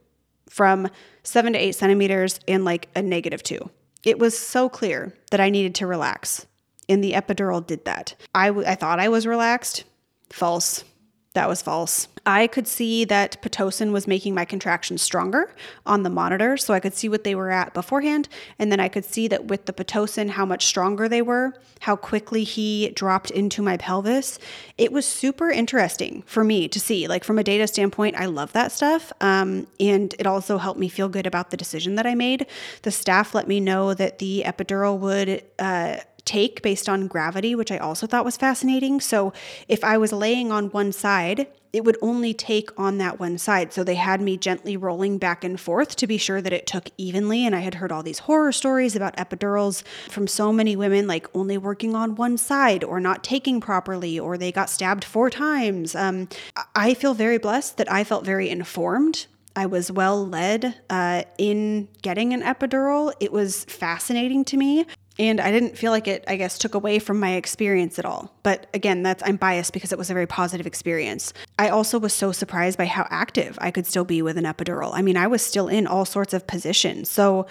from 0.50 0.90
seven 1.24 1.54
to 1.54 1.60
eight 1.60 1.76
centimeters 1.76 2.40
and 2.48 2.66
like 2.66 2.90
a 2.96 3.02
negative 3.02 3.44
two. 3.44 3.70
It 4.04 4.20
was 4.20 4.38
so 4.38 4.70
clear 4.70 5.14
that 5.32 5.40
I 5.40 5.50
needed 5.50 5.76
to 5.76 5.88
relax, 5.88 6.48
and 6.88 7.04
the 7.04 7.14
epidural 7.14 7.66
did 7.66 7.86
that. 7.86 8.16
I, 8.34 8.48
w- 8.48 8.68
I 8.68 8.76
thought 8.76 9.00
I 9.00 9.10
was 9.10 9.28
relaxed. 9.28 9.84
False. 10.30 10.84
That 11.34 11.48
was 11.48 11.62
false. 11.62 12.08
I 12.26 12.48
could 12.48 12.68
see 12.68 13.06
that 13.06 13.42
Pitocin 13.44 13.92
was 13.92 14.08
making 14.08 14.34
my 14.34 14.46
contractions 14.46 15.04
stronger 15.04 15.54
on 15.86 16.02
the 16.02 16.10
monitor, 16.10 16.58
so 16.58 16.74
I 16.74 16.80
could 16.80 16.96
see 16.96 17.08
what 17.08 17.24
they 17.24 17.36
were 17.36 17.52
at 17.52 17.74
beforehand. 17.76 18.28
And 18.58 18.72
then 18.72 18.80
I 18.80 18.88
could 18.88 19.06
see 19.06 19.28
that 19.28 19.46
with 19.46 19.66
the 19.66 19.74
Pitocin, 19.74 20.32
how 20.32 20.46
much 20.46 20.66
stronger 20.66 21.08
they 21.08 21.22
were, 21.22 21.54
how 21.82 21.96
quickly 21.96 22.44
he 22.44 22.90
dropped 22.90 23.30
into 23.30 23.62
my 23.62 23.78
pelvis. 23.78 24.40
It 24.78 24.92
was 24.92 25.06
super 25.06 25.52
interesting 25.52 26.24
for 26.26 26.44
me 26.44 26.68
to 26.68 26.80
see. 26.80 27.08
Like, 27.08 27.24
from 27.24 27.38
a 27.38 27.44
data 27.44 27.68
standpoint, 27.68 28.16
I 28.16 28.26
love 28.26 28.54
that 28.54 28.72
stuff. 28.72 29.14
Um, 29.22 29.68
and 29.80 30.16
it 30.18 30.26
also 30.26 30.58
helped 30.58 30.80
me 30.80 30.90
feel 30.90 31.10
good 31.10 31.28
about 31.28 31.52
the 31.52 31.58
decision 31.58 31.94
that 31.96 32.08
I 32.08 32.16
made. 32.16 32.48
The 32.82 32.92
staff 32.92 33.36
let 33.36 33.48
me 33.48 33.60
know 33.60 33.94
that 33.94 34.18
the 34.18 34.44
epidural 34.48 34.98
would. 34.98 35.44
Uh, 35.60 35.98
take 36.26 36.62
based 36.62 36.90
on 36.90 37.08
gravity, 37.08 37.56
which 37.56 37.72
I 37.72 37.78
also 37.78 38.08
thought 38.08 38.26
was 38.26 38.38
fascinating. 38.38 39.02
So 39.02 39.34
if 39.68 39.84
I 39.84 39.98
was 39.98 40.12
laying 40.12 40.52
on 40.52 40.68
one 40.70 40.92
side, 40.92 41.48
it 41.72 41.86
would 41.86 41.98
only 42.02 42.34
take 42.34 42.78
on 42.80 42.98
that 42.98 43.20
one 43.20 43.38
side. 43.38 43.74
So 43.74 43.84
they 43.84 43.96
had 43.96 44.22
me 44.22 44.38
gently 44.38 44.76
rolling 44.76 45.18
back 45.18 45.44
and 45.44 45.60
forth 45.60 45.96
to 45.98 46.08
be 46.08 46.18
sure 46.18 46.42
that 46.42 46.54
it 46.54 46.66
took 46.66 46.90
evenly. 46.98 47.46
And 47.46 47.56
I 47.56 47.60
had 47.60 47.76
heard 47.76 47.92
all 47.92 48.02
these 48.02 48.20
horror 48.20 48.52
stories 48.52 48.96
about 48.96 49.16
epidurals 49.18 49.84
from 50.10 50.28
so 50.28 50.52
many 50.52 50.76
women, 50.76 51.06
like 51.06 51.28
only 51.36 51.58
working 51.58 51.96
on 51.96 52.16
one 52.16 52.38
side 52.38 52.84
or 52.84 53.00
not 53.00 53.24
taking 53.24 53.62
properly, 53.62 54.20
or 54.20 54.38
they 54.38 54.52
got 54.52 54.70
stabbed 54.70 55.04
four 55.04 55.30
times. 55.30 55.94
Um, 55.94 56.28
I 56.76 56.94
feel 56.96 57.14
very 57.14 57.38
blessed 57.38 57.78
that 57.78 57.92
I 57.92 58.04
felt 58.04 58.26
very 58.26 58.50
informed 58.50 59.28
I 59.56 59.66
was 59.66 59.92
well 59.92 60.26
led 60.26 60.76
uh, 60.90 61.24
in 61.38 61.90
getting 62.02 62.34
an 62.34 62.42
epidural. 62.42 63.12
It 63.20 63.34
was 63.34 63.66
fascinating 63.66 64.46
to 64.46 64.58
me. 64.58 64.86
And 65.20 65.42
I 65.42 65.52
didn't 65.52 65.78
feel 65.78 65.92
like 65.92 66.08
it, 66.08 66.24
I 66.30 66.38
guess, 66.38 66.58
took 66.58 66.74
away 66.74 66.98
from 66.98 67.20
my 67.20 67.34
experience 67.34 68.00
at 68.00 68.06
all. 68.06 68.34
But 68.42 68.68
again, 68.74 69.04
that's 69.04 69.22
I'm 69.26 69.36
biased 69.36 69.74
because 69.74 69.92
it 69.92 69.98
was 69.98 70.10
a 70.10 70.14
very 70.14 70.26
positive 70.26 70.66
experience. 70.66 71.34
I 71.60 71.68
also 71.70 72.00
was 72.00 72.14
so 72.14 72.32
surprised 72.32 72.78
by 72.78 72.86
how 72.86 73.06
active 73.10 73.60
I 73.62 73.70
could 73.70 73.86
still 73.86 74.06
be 74.06 74.22
with 74.22 74.38
an 74.38 74.46
epidural. 74.46 74.92
I 74.94 75.02
mean, 75.02 75.18
I 75.18 75.28
was 75.28 75.42
still 75.42 75.68
in 75.68 75.86
all 75.86 76.06
sorts 76.06 76.34
of 76.34 76.48
positions. 76.48 77.10
So 77.10 77.48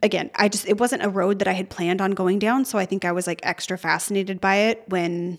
again, 0.00 0.30
I 0.36 0.48
just 0.48 0.68
it 0.68 0.78
wasn't 0.78 1.02
a 1.02 1.10
road 1.10 1.40
that 1.40 1.48
I 1.48 1.54
had 1.54 1.70
planned 1.70 2.00
on 2.00 2.12
going 2.12 2.38
down. 2.38 2.64
So 2.64 2.78
I 2.78 2.86
think 2.86 3.04
I 3.04 3.12
was 3.12 3.26
like 3.26 3.40
extra 3.42 3.76
fascinated 3.76 4.40
by 4.40 4.56
it 4.56 4.84
when 4.86 5.38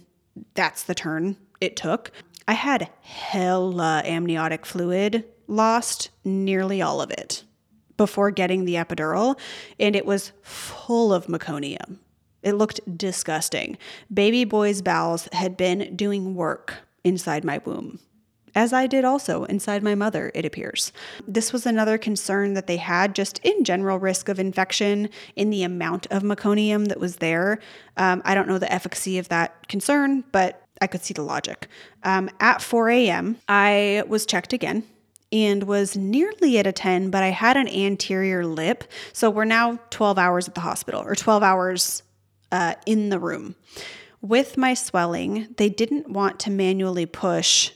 that's 0.55 0.83
the 0.83 0.95
turn 0.95 1.37
it 1.61 1.77
took. 1.77 2.11
I 2.45 2.53
had 2.53 2.89
hella 3.01 4.01
amniotic 4.03 4.65
fluid 4.65 5.23
lost, 5.47 6.09
nearly 6.25 6.81
all 6.81 7.01
of 7.01 7.09
it 7.09 7.45
before 7.97 8.31
getting 8.31 8.65
the 8.65 8.75
epidural, 8.75 9.37
and 9.79 9.95
it 9.95 10.05
was 10.05 10.31
full 10.41 11.13
of 11.13 11.27
meconium. 11.27 11.99
It 12.43 12.53
looked 12.53 12.97
disgusting. 12.97 13.77
Baby 14.13 14.43
boy's 14.43 14.81
bowels 14.81 15.29
had 15.31 15.55
been 15.57 15.95
doing 15.95 16.35
work 16.35 16.75
inside 17.03 17.43
my 17.43 17.59
womb. 17.65 17.99
as 18.55 18.71
I 18.71 18.85
did 18.85 19.03
also 19.03 19.45
inside 19.45 19.81
my 19.81 19.95
mother, 19.95 20.31
it 20.35 20.45
appears. 20.45 20.93
This 21.27 21.51
was 21.51 21.65
another 21.65 21.97
concern 21.97 22.53
that 22.53 22.67
they 22.67 22.77
had, 22.77 23.15
just 23.15 23.39
in 23.39 23.63
general 23.63 23.97
risk 23.97 24.29
of 24.29 24.39
infection 24.39 25.09
in 25.35 25.49
the 25.49 25.63
amount 25.63 26.05
of 26.11 26.21
meconium 26.21 26.87
that 26.89 26.99
was 26.99 27.15
there. 27.15 27.57
Um, 27.97 28.21
I 28.25 28.35
don't 28.35 28.47
know 28.47 28.59
the 28.59 28.71
efficacy 28.71 29.17
of 29.17 29.29
that 29.29 29.67
concern, 29.69 30.23
but 30.31 30.61
I 30.81 30.85
could 30.85 31.01
see 31.03 31.15
the 31.15 31.23
logic. 31.23 31.67
Um, 32.03 32.29
at 32.39 32.61
4 32.61 32.89
a.m., 32.91 33.37
I 33.47 34.03
was 34.07 34.25
checked 34.27 34.53
again 34.53 34.83
and 35.33 35.63
was 35.63 35.97
nearly 35.97 36.59
at 36.59 36.67
a 36.67 36.71
10, 36.71 37.09
but 37.09 37.23
I 37.23 37.31
had 37.31 37.57
an 37.57 37.67
anterior 37.67 38.45
lip. 38.45 38.83
So 39.11 39.31
we're 39.31 39.45
now 39.45 39.79
12 39.89 40.19
hours 40.19 40.47
at 40.47 40.53
the 40.53 40.61
hospital 40.61 41.01
or 41.01 41.15
12 41.15 41.41
hours 41.41 42.03
uh, 42.51 42.75
in 42.85 43.09
the 43.09 43.19
room. 43.19 43.55
With 44.21 44.57
my 44.57 44.75
swelling, 44.75 45.47
they 45.57 45.69
didn't 45.69 46.07
want 46.07 46.39
to 46.41 46.51
manually 46.51 47.07
push 47.07 47.71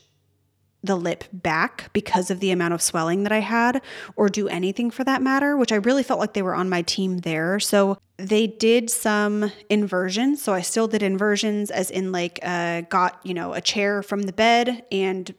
the 0.84 0.94
lip 0.94 1.24
back 1.32 1.90
because 1.92 2.30
of 2.30 2.38
the 2.38 2.52
amount 2.52 2.72
of 2.72 2.80
swelling 2.80 3.24
that 3.24 3.32
I 3.32 3.40
had, 3.40 3.82
or 4.14 4.28
do 4.28 4.46
anything 4.46 4.92
for 4.92 5.02
that 5.02 5.20
matter, 5.20 5.56
which 5.56 5.72
I 5.72 5.76
really 5.76 6.04
felt 6.04 6.20
like 6.20 6.34
they 6.34 6.42
were 6.42 6.54
on 6.54 6.68
my 6.68 6.82
team 6.82 7.18
there. 7.18 7.58
So 7.58 7.98
they 8.16 8.46
did 8.46 8.88
some 8.88 9.50
inversions. 9.68 10.40
So 10.40 10.54
I 10.54 10.60
still 10.60 10.86
did 10.86 11.02
inversions, 11.02 11.72
as 11.72 11.90
in, 11.90 12.12
like, 12.12 12.38
uh, 12.44 12.82
got, 12.82 13.18
you 13.24 13.34
know, 13.34 13.52
a 13.52 13.60
chair 13.60 14.04
from 14.04 14.22
the 14.22 14.32
bed 14.32 14.84
and 14.92 15.34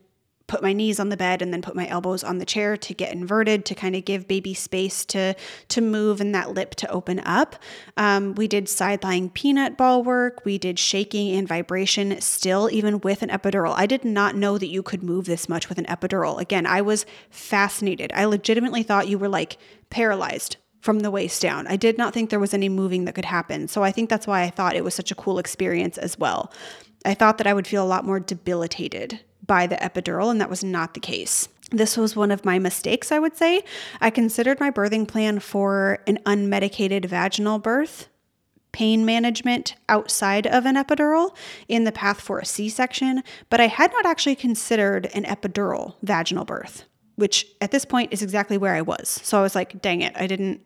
put 0.50 0.62
my 0.62 0.74
knees 0.74 1.00
on 1.00 1.08
the 1.08 1.16
bed 1.16 1.42
and 1.42 1.54
then 1.54 1.62
put 1.62 1.76
my 1.76 1.88
elbows 1.88 2.24
on 2.24 2.40
the 2.40 2.46
chair 2.46 2.76
to 2.76 2.94
get 2.94 3.14
inverted 3.14 3.64
to 3.66 3.76
kind 3.76 3.96
of 3.96 4.04
give 4.04 4.28
baby 4.28 4.54
space 4.54 5.06
to 5.06 5.36
to 5.70 5.80
move 5.80 6.20
and 6.20 6.36
that 6.36 6.52
lip 6.52 6.76
to 6.76 6.90
open 6.92 7.22
up. 7.22 7.56
Um, 7.96 8.34
we 8.34 8.48
did 8.48 8.68
side 8.68 9.04
lying 9.04 9.30
peanut 9.30 9.78
ball 9.78 10.04
work. 10.04 10.44
We 10.44 10.58
did 10.58 10.78
shaking 10.78 11.32
and 11.38 11.48
vibration 11.48 12.20
still, 12.20 12.68
even 12.72 13.00
with 13.00 13.22
an 13.22 13.30
epidural. 13.30 13.74
I 13.78 13.86
did 13.86 14.04
not 14.04 14.36
know 14.36 14.58
that 14.58 14.68
you 14.68 14.84
could 14.84 15.04
move 15.04 15.26
this 15.26 15.48
much 15.48 15.70
with 15.70 15.78
an 15.78 15.86
epidural. 15.86 16.42
Again, 16.42 16.66
I 16.66 16.82
was 16.82 17.06
fascinated. 17.30 18.12
I 18.14 18.26
legitimately 18.26 18.84
thought 18.84 19.08
you 19.08 19.20
were 19.20 19.30
like 19.30 19.58
paralyzed 19.90 20.58
from 20.82 21.02
the 21.02 21.12
waist 21.12 21.42
down. 21.42 21.68
I 21.68 21.76
did 21.76 21.98
not 21.98 22.14
think 22.14 22.30
there 22.30 22.40
was 22.40 22.54
any 22.54 22.70
moving 22.70 23.06
that 23.06 23.16
could 23.16 23.26
happen. 23.26 23.68
So 23.68 23.84
I 23.84 23.92
think 23.92 24.10
that's 24.10 24.26
why 24.26 24.42
I 24.42 24.50
thought 24.50 24.76
it 24.76 24.84
was 24.84 24.96
such 24.96 25.12
a 25.12 25.16
cool 25.16 25.38
experience 25.38 25.98
as 25.98 26.18
well. 26.18 26.52
I 27.06 27.14
thought 27.14 27.38
that 27.38 27.48
I 27.48 27.54
would 27.54 27.68
feel 27.68 27.84
a 27.84 27.88
lot 27.88 28.06
more 28.06 28.20
debilitated 28.20 29.20
by 29.50 29.66
the 29.66 29.76
epidural, 29.78 30.30
and 30.30 30.40
that 30.40 30.50
was 30.50 30.64
not 30.64 30.94
the 30.94 31.00
case. 31.00 31.50
This 31.72 31.98
was 31.98 32.16
one 32.16 32.30
of 32.30 32.46
my 32.46 32.60
mistakes, 32.60 33.12
I 33.12 33.18
would 33.18 33.36
say. 33.36 33.64
I 34.00 34.12
considered 34.12 34.60
my 34.60 34.70
birthing 34.70 35.08
plan 35.08 35.40
for 35.40 36.00
an 36.06 36.20
unmedicated 36.26 37.06
vaginal 37.06 37.58
birth, 37.58 38.10
pain 38.72 39.06
management 39.06 39.74
outside 39.90 40.46
of 40.46 40.68
an 40.68 40.76
epidural 40.76 41.36
in 41.68 41.84
the 41.84 41.92
path 41.92 42.22
for 42.22 42.38
a 42.38 42.46
C 42.46 42.70
section, 42.70 43.24
but 43.50 43.60
I 43.60 43.68
had 43.68 43.92
not 43.92 44.06
actually 44.06 44.36
considered 44.36 45.08
an 45.16 45.24
epidural 45.24 45.96
vaginal 46.04 46.46
birth, 46.46 46.86
which 47.16 47.48
at 47.60 47.72
this 47.72 47.86
point 47.86 48.14
is 48.14 48.22
exactly 48.22 48.58
where 48.58 48.76
I 48.76 48.84
was. 48.84 49.20
So 49.24 49.40
I 49.40 49.42
was 49.42 49.56
like, 49.56 49.82
dang 49.82 50.02
it, 50.02 50.14
I 50.16 50.28
didn't 50.28 50.62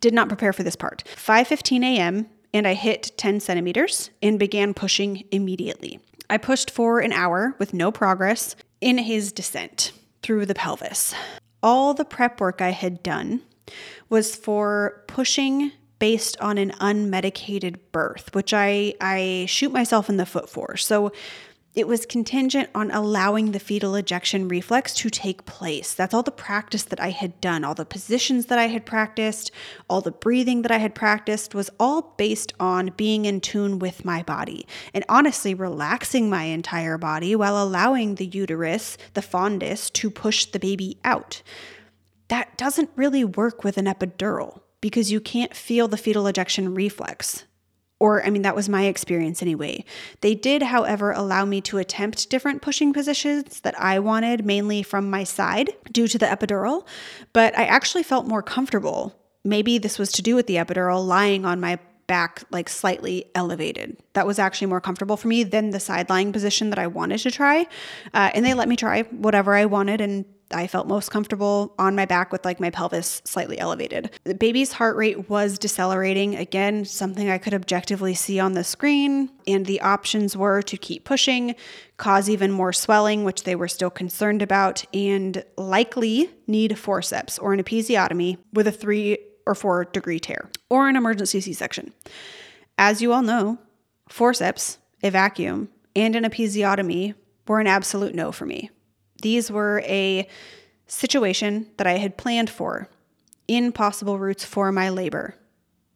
did 0.00 0.12
not 0.12 0.26
prepare 0.26 0.52
for 0.52 0.64
this 0.64 0.74
part. 0.74 1.04
5:15 1.14 1.84
a.m. 1.84 2.26
and 2.52 2.66
I 2.66 2.74
hit 2.74 3.12
10 3.16 3.38
centimeters 3.38 4.10
and 4.20 4.36
began 4.36 4.74
pushing 4.74 5.22
immediately. 5.30 6.00
I 6.32 6.38
pushed 6.38 6.70
for 6.70 7.00
an 7.00 7.12
hour 7.12 7.54
with 7.58 7.74
no 7.74 7.92
progress 7.92 8.56
in 8.80 8.96
his 8.96 9.32
descent 9.32 9.92
through 10.22 10.46
the 10.46 10.54
pelvis. 10.54 11.14
All 11.62 11.92
the 11.92 12.06
prep 12.06 12.40
work 12.40 12.62
I 12.62 12.70
had 12.70 13.02
done 13.02 13.42
was 14.08 14.34
for 14.34 15.04
pushing 15.08 15.72
based 15.98 16.40
on 16.40 16.56
an 16.56 16.70
unmedicated 16.80 17.76
birth, 17.92 18.34
which 18.34 18.54
I, 18.54 18.94
I 18.98 19.44
shoot 19.46 19.72
myself 19.72 20.08
in 20.08 20.16
the 20.16 20.24
foot 20.24 20.48
for. 20.48 20.78
So 20.78 21.12
it 21.74 21.88
was 21.88 22.04
contingent 22.04 22.68
on 22.74 22.90
allowing 22.90 23.52
the 23.52 23.58
fetal 23.58 23.94
ejection 23.94 24.46
reflex 24.46 24.92
to 24.94 25.08
take 25.08 25.46
place. 25.46 25.94
That's 25.94 26.12
all 26.12 26.22
the 26.22 26.30
practice 26.30 26.84
that 26.84 27.00
I 27.00 27.10
had 27.10 27.40
done, 27.40 27.64
all 27.64 27.74
the 27.74 27.86
positions 27.86 28.46
that 28.46 28.58
I 28.58 28.66
had 28.66 28.84
practiced, 28.84 29.50
all 29.88 30.02
the 30.02 30.10
breathing 30.10 30.62
that 30.62 30.70
I 30.70 30.78
had 30.78 30.94
practiced 30.94 31.54
was 31.54 31.70
all 31.80 32.14
based 32.18 32.52
on 32.60 32.92
being 32.96 33.24
in 33.24 33.40
tune 33.40 33.78
with 33.78 34.04
my 34.04 34.22
body 34.22 34.66
and 34.92 35.04
honestly 35.08 35.54
relaxing 35.54 36.28
my 36.28 36.44
entire 36.44 36.98
body 36.98 37.34
while 37.34 37.62
allowing 37.62 38.16
the 38.16 38.26
uterus, 38.26 38.98
the 39.14 39.22
fundus, 39.22 39.90
to 39.94 40.10
push 40.10 40.44
the 40.44 40.58
baby 40.58 40.98
out. 41.04 41.42
That 42.28 42.58
doesn't 42.58 42.90
really 42.96 43.24
work 43.24 43.64
with 43.64 43.78
an 43.78 43.86
epidural 43.86 44.60
because 44.82 45.10
you 45.10 45.20
can't 45.20 45.54
feel 45.54 45.88
the 45.88 45.96
fetal 45.96 46.26
ejection 46.26 46.74
reflex. 46.74 47.44
Or, 48.02 48.26
I 48.26 48.30
mean, 48.30 48.42
that 48.42 48.56
was 48.56 48.68
my 48.68 48.86
experience 48.86 49.42
anyway. 49.42 49.84
They 50.22 50.34
did, 50.34 50.64
however, 50.64 51.12
allow 51.12 51.44
me 51.44 51.60
to 51.60 51.78
attempt 51.78 52.30
different 52.30 52.60
pushing 52.60 52.92
positions 52.92 53.60
that 53.60 53.78
I 53.80 54.00
wanted, 54.00 54.44
mainly 54.44 54.82
from 54.82 55.08
my 55.08 55.22
side 55.22 55.70
due 55.92 56.08
to 56.08 56.18
the 56.18 56.26
epidural, 56.26 56.84
but 57.32 57.56
I 57.56 57.64
actually 57.64 58.02
felt 58.02 58.26
more 58.26 58.42
comfortable. 58.42 59.14
Maybe 59.44 59.78
this 59.78 60.00
was 60.00 60.10
to 60.12 60.22
do 60.22 60.34
with 60.34 60.48
the 60.48 60.56
epidural 60.56 61.06
lying 61.06 61.44
on 61.44 61.60
my 61.60 61.78
back 62.08 62.42
like 62.50 62.68
slightly 62.68 63.26
elevated. 63.36 63.96
That 64.14 64.26
was 64.26 64.40
actually 64.40 64.66
more 64.66 64.80
comfortable 64.80 65.16
for 65.16 65.28
me 65.28 65.44
than 65.44 65.70
the 65.70 65.78
side 65.78 66.10
lying 66.10 66.32
position 66.32 66.70
that 66.70 66.80
I 66.80 66.88
wanted 66.88 67.18
to 67.18 67.30
try. 67.30 67.68
Uh, 68.12 68.32
and 68.34 68.44
they 68.44 68.52
let 68.52 68.68
me 68.68 68.74
try 68.74 69.02
whatever 69.02 69.54
I 69.54 69.66
wanted 69.66 70.00
and 70.00 70.24
I 70.52 70.66
felt 70.66 70.86
most 70.86 71.10
comfortable 71.10 71.74
on 71.78 71.94
my 71.94 72.04
back 72.04 72.32
with 72.32 72.44
like 72.44 72.60
my 72.60 72.70
pelvis 72.70 73.22
slightly 73.24 73.58
elevated. 73.58 74.10
The 74.24 74.34
baby's 74.34 74.72
heart 74.72 74.96
rate 74.96 75.28
was 75.28 75.58
decelerating. 75.58 76.36
Again, 76.36 76.84
something 76.84 77.28
I 77.28 77.38
could 77.38 77.54
objectively 77.54 78.14
see 78.14 78.38
on 78.38 78.52
the 78.52 78.64
screen. 78.64 79.30
And 79.46 79.66
the 79.66 79.80
options 79.80 80.36
were 80.36 80.62
to 80.62 80.76
keep 80.76 81.04
pushing, 81.04 81.54
cause 81.96 82.28
even 82.30 82.52
more 82.52 82.72
swelling, 82.72 83.24
which 83.24 83.44
they 83.44 83.54
were 83.54 83.68
still 83.68 83.90
concerned 83.90 84.42
about, 84.42 84.84
and 84.94 85.44
likely 85.56 86.30
need 86.46 86.78
forceps 86.78 87.38
or 87.38 87.52
an 87.52 87.62
episiotomy 87.62 88.38
with 88.52 88.66
a 88.66 88.72
three 88.72 89.18
or 89.46 89.54
four 89.54 89.84
degree 89.84 90.20
tear 90.20 90.50
or 90.70 90.88
an 90.88 90.96
emergency 90.96 91.40
C 91.40 91.52
section. 91.52 91.92
As 92.78 93.02
you 93.02 93.12
all 93.12 93.22
know, 93.22 93.58
forceps, 94.08 94.78
a 95.02 95.10
vacuum, 95.10 95.68
and 95.94 96.16
an 96.16 96.24
episiotomy 96.24 97.14
were 97.46 97.60
an 97.60 97.66
absolute 97.66 98.14
no 98.14 98.32
for 98.32 98.46
me. 98.46 98.70
These 99.22 99.50
were 99.50 99.82
a 99.86 100.28
situation 100.86 101.68
that 101.78 101.86
I 101.86 101.96
had 101.96 102.18
planned 102.18 102.50
for 102.50 102.88
in 103.48 103.72
possible 103.72 104.18
routes 104.18 104.44
for 104.44 104.70
my 104.70 104.90
labor. 104.90 105.34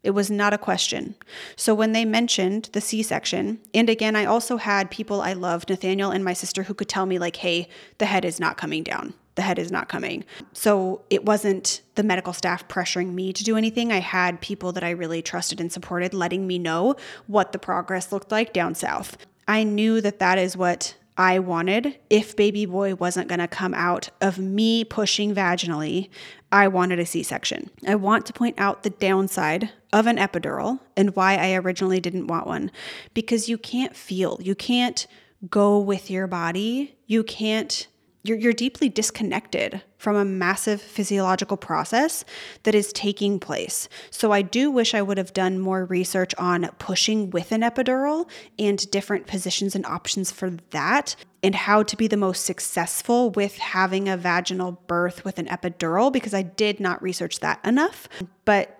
It 0.02 0.10
was 0.10 0.30
not 0.30 0.54
a 0.54 0.58
question. 0.58 1.16
So 1.56 1.74
when 1.74 1.92
they 1.92 2.04
mentioned 2.04 2.70
the 2.72 2.80
C 2.80 3.02
section, 3.02 3.60
and 3.74 3.90
again, 3.90 4.14
I 4.14 4.24
also 4.24 4.56
had 4.56 4.90
people 4.90 5.20
I 5.20 5.32
loved, 5.32 5.68
Nathaniel 5.68 6.12
and 6.12 6.24
my 6.24 6.32
sister, 6.32 6.62
who 6.62 6.74
could 6.74 6.88
tell 6.88 7.06
me, 7.06 7.18
like, 7.18 7.36
hey, 7.36 7.68
the 7.98 8.06
head 8.06 8.24
is 8.24 8.38
not 8.38 8.56
coming 8.56 8.84
down. 8.84 9.14
The 9.34 9.42
head 9.42 9.58
is 9.58 9.72
not 9.72 9.88
coming. 9.88 10.24
So 10.52 11.02
it 11.10 11.24
wasn't 11.24 11.82
the 11.96 12.04
medical 12.04 12.32
staff 12.32 12.68
pressuring 12.68 13.14
me 13.14 13.32
to 13.32 13.44
do 13.44 13.56
anything. 13.56 13.92
I 13.92 13.98
had 13.98 14.40
people 14.40 14.70
that 14.72 14.84
I 14.84 14.90
really 14.90 15.22
trusted 15.22 15.60
and 15.60 15.72
supported 15.72 16.14
letting 16.14 16.46
me 16.46 16.58
know 16.58 16.94
what 17.26 17.52
the 17.52 17.58
progress 17.58 18.12
looked 18.12 18.30
like 18.30 18.52
down 18.52 18.74
south. 18.74 19.18
I 19.48 19.64
knew 19.64 20.00
that 20.00 20.20
that 20.20 20.38
is 20.38 20.56
what 20.56 20.94
I 21.16 21.38
wanted 21.38 21.98
if 22.10 22.36
baby 22.36 22.66
boy 22.66 22.94
wasn't 22.94 23.28
going 23.28 23.38
to 23.38 23.48
come 23.48 23.74
out 23.74 24.10
of 24.20 24.38
me 24.38 24.84
pushing 24.84 25.34
vaginally. 25.34 26.10
I 26.52 26.68
wanted 26.68 26.98
a 26.98 27.06
C 27.06 27.22
section. 27.22 27.70
I 27.86 27.94
want 27.94 28.26
to 28.26 28.32
point 28.32 28.56
out 28.58 28.82
the 28.82 28.90
downside 28.90 29.70
of 29.92 30.06
an 30.06 30.16
epidural 30.18 30.80
and 30.96 31.16
why 31.16 31.36
I 31.36 31.54
originally 31.54 32.00
didn't 32.00 32.26
want 32.26 32.46
one 32.46 32.70
because 33.14 33.48
you 33.48 33.56
can't 33.56 33.96
feel, 33.96 34.38
you 34.42 34.54
can't 34.54 35.06
go 35.48 35.78
with 35.78 36.10
your 36.10 36.26
body, 36.26 36.96
you 37.06 37.24
can't 37.24 37.86
you're, 38.26 38.38
you're 38.38 38.52
deeply 38.52 38.88
disconnected 38.88 39.82
from 39.98 40.16
a 40.16 40.24
massive 40.24 40.80
physiological 40.80 41.56
process 41.56 42.24
that 42.64 42.74
is 42.74 42.92
taking 42.92 43.38
place. 43.38 43.88
So, 44.10 44.32
I 44.32 44.42
do 44.42 44.70
wish 44.70 44.94
I 44.94 45.02
would 45.02 45.18
have 45.18 45.32
done 45.32 45.58
more 45.58 45.84
research 45.84 46.34
on 46.36 46.68
pushing 46.78 47.30
with 47.30 47.52
an 47.52 47.62
epidural 47.62 48.28
and 48.58 48.90
different 48.90 49.26
positions 49.26 49.74
and 49.74 49.86
options 49.86 50.30
for 50.30 50.50
that, 50.70 51.16
and 51.42 51.54
how 51.54 51.82
to 51.82 51.96
be 51.96 52.08
the 52.08 52.16
most 52.16 52.44
successful 52.44 53.30
with 53.30 53.56
having 53.58 54.08
a 54.08 54.16
vaginal 54.16 54.72
birth 54.86 55.24
with 55.24 55.38
an 55.38 55.46
epidural, 55.46 56.12
because 56.12 56.34
I 56.34 56.42
did 56.42 56.80
not 56.80 57.02
research 57.02 57.40
that 57.40 57.64
enough. 57.64 58.08
But 58.44 58.78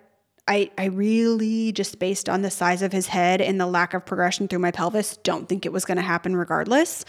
I, 0.49 0.71
I 0.79 0.87
really 0.87 1.73
just 1.73 1.99
based 1.99 2.29
on 2.29 2.43
the 2.43 2.51
size 2.51 2.83
of 2.83 2.93
his 2.93 3.09
head 3.09 3.41
and 3.41 3.61
the 3.61 3.67
lack 3.67 3.95
of 3.95 4.07
progression 4.07 4.47
through 4.47 4.61
my 4.61 4.71
pelvis 4.71 5.17
don't 5.19 5.49
think 5.49 5.67
it 5.67 5.73
was 5.73 5.85
going 5.85 5.97
to 5.97 6.03
happen 6.03 6.37
regardless. 6.37 7.05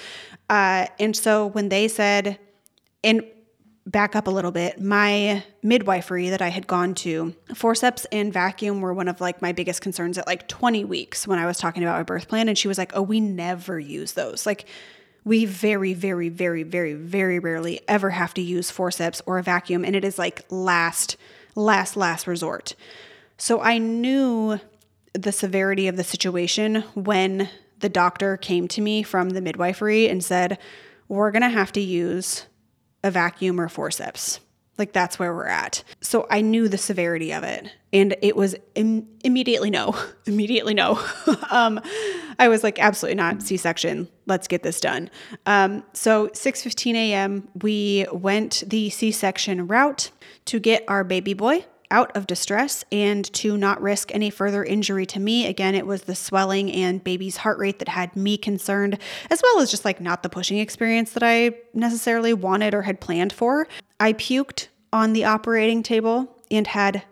Uh, 0.50 0.88
and 1.00 1.16
so 1.16 1.48
when 1.48 1.70
they 1.70 1.88
said 1.88 2.40
and 3.04 3.24
back 3.86 4.18
up 4.18 4.28
a 4.28 4.30
little 4.30 4.52
bit 4.52 4.82
my 4.82 5.42
midwifery 5.64 6.30
that 6.30 6.42
i 6.42 6.50
had 6.50 6.68
gone 6.68 6.94
to 6.94 7.34
forceps 7.56 8.04
and 8.12 8.34
vacuum 8.34 8.82
were 8.82 8.94
one 8.94 9.08
of 9.08 9.22
like 9.22 9.42
my 9.42 9.54
biggest 9.54 9.82
concerns 9.82 10.18
at 10.18 10.28
like 10.28 10.46
20 10.50 10.84
weeks 10.84 11.26
when 11.26 11.40
i 11.40 11.46
was 11.46 11.58
talking 11.58 11.84
about 11.84 11.96
my 11.96 12.04
birth 12.04 12.28
plan 12.28 12.50
and 12.50 12.58
she 12.58 12.68
was 12.68 12.78
like 12.78 12.92
oh 12.96 13.02
we 13.02 13.22
never 13.22 13.80
use 13.80 14.12
those. 14.12 14.46
Like 14.46 14.66
we 15.24 15.46
very 15.46 15.94
very 15.94 16.30
very 16.30 16.64
very 16.64 16.94
very 16.94 17.40
rarely 17.40 17.82
ever 17.88 18.12
have 18.12 18.34
to 18.34 18.42
use 18.42 18.72
forceps 18.72 19.22
or 19.26 19.38
a 19.38 19.44
vacuum 19.44 19.84
and 19.84 19.96
it 19.96 20.06
is 20.06 20.18
like 20.18 20.46
last 20.50 21.18
last 21.56 21.98
last 21.98 22.28
resort 22.28 22.76
so 23.38 23.62
I 23.62 23.78
knew 23.78 24.60
the 25.14 25.32
severity 25.32 25.88
of 25.88 25.98
the 25.98 26.04
situation 26.04 26.84
when 26.94 27.50
the 27.80 27.90
doctor 27.90 28.38
came 28.38 28.68
to 28.70 28.82
me 28.82 29.04
from 29.04 29.32
the 29.32 29.42
midwifery 29.42 30.10
and 30.10 30.24
said, 30.24 30.58
we're 31.08 31.32
going 31.32 31.42
to 31.44 31.50
have 31.50 31.72
to 31.74 31.82
use 31.82 32.46
a 33.04 33.12
vacuum 33.12 33.60
or 33.60 33.70
forceps. 33.70 34.40
Like 34.78 34.94
that's 34.94 35.18
where 35.18 35.34
we're 35.34 35.48
at. 35.48 35.84
So 36.02 36.28
I 36.30 36.42
knew 36.42 36.68
the 36.68 36.78
severity 36.78 37.34
of 37.34 37.44
it, 37.44 37.72
and 37.92 38.16
it 38.22 38.36
was 38.36 38.56
Im- 38.76 39.08
immediately 39.24 39.72
no, 39.72 39.96
immediately 40.26 40.76
no. 40.76 41.04
um, 41.50 41.82
I 42.38 42.48
was 42.48 42.64
like, 42.64 42.78
absolutely 42.78 43.16
not 43.16 43.42
C-section. 43.42 44.08
Let's 44.28 44.48
get 44.48 44.62
this 44.62 44.80
done. 44.80 45.10
Um, 45.48 45.84
so 45.94 46.28
6:15 46.28 46.94
a.m. 46.94 47.48
we 47.62 48.06
went 48.12 48.64
the 48.68 48.92
C-section 48.92 49.66
route 49.66 50.12
to 50.46 50.60
get 50.60 50.84
our 50.88 51.04
baby 51.04 51.34
boy 51.34 51.66
out 51.92 52.16
of 52.16 52.28
distress 52.28 52.84
and 52.92 53.32
to 53.34 53.58
not 53.58 53.82
risk 53.82 54.14
any 54.14 54.30
further 54.30 54.64
injury 54.64 55.06
to 55.08 55.20
me. 55.20 55.46
Again, 55.48 55.76
it 55.76 55.86
was 55.86 56.04
the 56.04 56.16
swelling 56.16 56.72
and 56.72 57.04
baby's 57.04 57.38
heart 57.38 57.58
rate 57.60 57.80
that 57.80 57.90
had 57.90 58.16
me 58.16 58.38
concerned, 58.38 58.98
as 59.30 59.42
well 59.42 59.62
as 59.62 59.72
just 59.72 59.86
like 59.86 60.02
not 60.02 60.24
the 60.24 60.30
pushing 60.30 60.60
experience 60.60 61.12
that 61.14 61.24
I 61.24 61.52
necessarily 61.74 62.34
wanted 62.34 62.74
or 62.74 62.84
had 62.84 63.00
planned 63.00 63.34
for. 63.34 63.68
I 64.00 64.14
puked 64.14 64.68
on 64.92 65.14
the 65.14 65.26
operating 65.26 65.84
table 65.84 66.36
and 66.50 66.68
had 66.68 67.04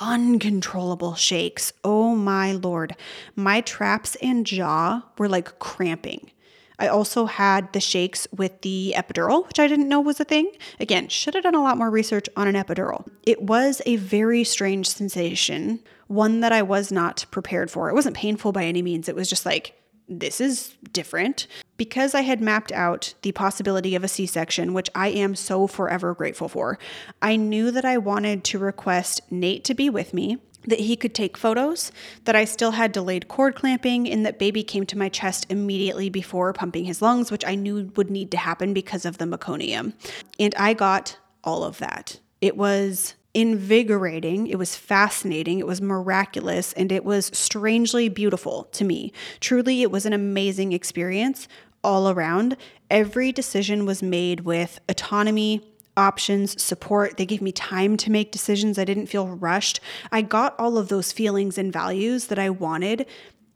uncontrollable 0.00 1.14
shakes. 1.14 1.72
Oh 1.82 2.14
my 2.14 2.52
lord. 2.52 2.94
My 3.34 3.60
traps 3.60 4.16
and 4.16 4.46
jaw 4.46 5.02
were 5.18 5.28
like 5.28 5.58
cramping. 5.58 6.30
I 6.78 6.88
also 6.88 7.26
had 7.26 7.72
the 7.72 7.80
shakes 7.80 8.28
with 8.36 8.60
the 8.62 8.94
epidural, 8.96 9.46
which 9.46 9.58
I 9.58 9.66
didn't 9.66 9.88
know 9.88 10.00
was 10.00 10.20
a 10.20 10.24
thing. 10.24 10.50
Again, 10.78 11.08
should 11.08 11.34
have 11.34 11.42
done 11.42 11.54
a 11.54 11.62
lot 11.62 11.78
more 11.78 11.90
research 11.90 12.28
on 12.36 12.46
an 12.46 12.54
epidural. 12.54 13.08
It 13.24 13.42
was 13.42 13.82
a 13.84 13.96
very 13.96 14.44
strange 14.44 14.88
sensation, 14.88 15.80
one 16.06 16.40
that 16.40 16.52
I 16.52 16.62
was 16.62 16.92
not 16.92 17.26
prepared 17.30 17.70
for. 17.70 17.88
It 17.88 17.94
wasn't 17.94 18.16
painful 18.16 18.52
by 18.52 18.64
any 18.64 18.82
means. 18.82 19.08
It 19.08 19.16
was 19.16 19.28
just 19.28 19.44
like, 19.44 19.74
this 20.08 20.40
is 20.40 20.76
different. 20.92 21.46
Because 21.76 22.14
I 22.14 22.22
had 22.22 22.40
mapped 22.40 22.72
out 22.72 23.14
the 23.22 23.32
possibility 23.32 23.94
of 23.94 24.02
a 24.02 24.08
C 24.08 24.26
section, 24.26 24.72
which 24.72 24.90
I 24.94 25.08
am 25.08 25.34
so 25.34 25.66
forever 25.66 26.14
grateful 26.14 26.48
for, 26.48 26.78
I 27.22 27.36
knew 27.36 27.70
that 27.70 27.84
I 27.84 27.98
wanted 27.98 28.42
to 28.44 28.58
request 28.58 29.20
Nate 29.30 29.64
to 29.64 29.74
be 29.74 29.90
with 29.90 30.14
me 30.14 30.38
that 30.66 30.80
he 30.80 30.96
could 30.96 31.14
take 31.14 31.36
photos, 31.36 31.92
that 32.24 32.36
I 32.36 32.44
still 32.44 32.72
had 32.72 32.92
delayed 32.92 33.28
cord 33.28 33.54
clamping, 33.54 34.08
and 34.08 34.26
that 34.26 34.38
baby 34.38 34.62
came 34.62 34.84
to 34.86 34.98
my 34.98 35.08
chest 35.08 35.46
immediately 35.48 36.10
before 36.10 36.52
pumping 36.52 36.84
his 36.84 37.00
lungs, 37.00 37.30
which 37.30 37.44
I 37.46 37.54
knew 37.54 37.90
would 37.96 38.10
need 38.10 38.30
to 38.32 38.36
happen 38.36 38.74
because 38.74 39.04
of 39.04 39.18
the 39.18 39.24
meconium. 39.24 39.94
And 40.38 40.54
I 40.56 40.74
got 40.74 41.18
all 41.44 41.64
of 41.64 41.78
that. 41.78 42.20
It 42.40 42.56
was 42.56 43.14
invigorating, 43.34 44.46
it 44.46 44.58
was 44.58 44.74
fascinating, 44.74 45.58
it 45.58 45.66
was 45.66 45.80
miraculous, 45.80 46.72
and 46.72 46.90
it 46.90 47.04
was 47.04 47.30
strangely 47.32 48.08
beautiful 48.08 48.64
to 48.72 48.84
me. 48.84 49.12
Truly, 49.40 49.82
it 49.82 49.90
was 49.90 50.06
an 50.06 50.12
amazing 50.12 50.72
experience 50.72 51.46
all 51.84 52.08
around. 52.08 52.56
Every 52.90 53.30
decision 53.30 53.86
was 53.86 54.02
made 54.02 54.40
with 54.40 54.80
autonomy 54.88 55.62
options, 55.98 56.62
support. 56.62 57.18
They 57.18 57.26
gave 57.26 57.42
me 57.42 57.52
time 57.52 57.98
to 57.98 58.10
make 58.10 58.32
decisions. 58.32 58.78
I 58.78 58.84
didn't 58.84 59.08
feel 59.08 59.28
rushed. 59.28 59.80
I 60.10 60.22
got 60.22 60.58
all 60.58 60.78
of 60.78 60.88
those 60.88 61.12
feelings 61.12 61.58
and 61.58 61.72
values 61.72 62.28
that 62.28 62.38
I 62.38 62.48
wanted 62.48 63.06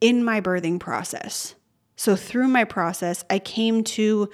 in 0.01 0.25
my 0.25 0.41
birthing 0.41 0.81
process. 0.81 1.55
So 1.97 2.17
through 2.17 2.49
my 2.49 2.65
process, 2.65 3.25
I 3.31 3.39
came 3.39 3.85
to 3.85 4.29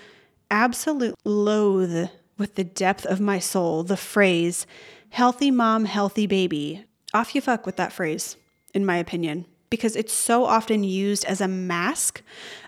absolute 0.50 1.14
loathe 1.24 2.08
with 2.38 2.54
the 2.54 2.64
depth 2.64 3.04
of 3.04 3.20
my 3.20 3.38
soul 3.38 3.82
the 3.82 3.96
phrase, 3.96 4.66
healthy 5.10 5.50
mom, 5.50 5.84
healthy 5.84 6.26
baby. 6.26 6.84
Off 7.12 7.34
you 7.34 7.40
fuck 7.40 7.66
with 7.66 7.76
that 7.76 7.92
phrase, 7.92 8.36
in 8.74 8.86
my 8.86 8.96
opinion, 8.96 9.44
because 9.70 9.96
it's 9.96 10.12
so 10.12 10.44
often 10.44 10.84
used 10.84 11.24
as 11.24 11.40
a 11.40 11.48
mask 11.48 12.22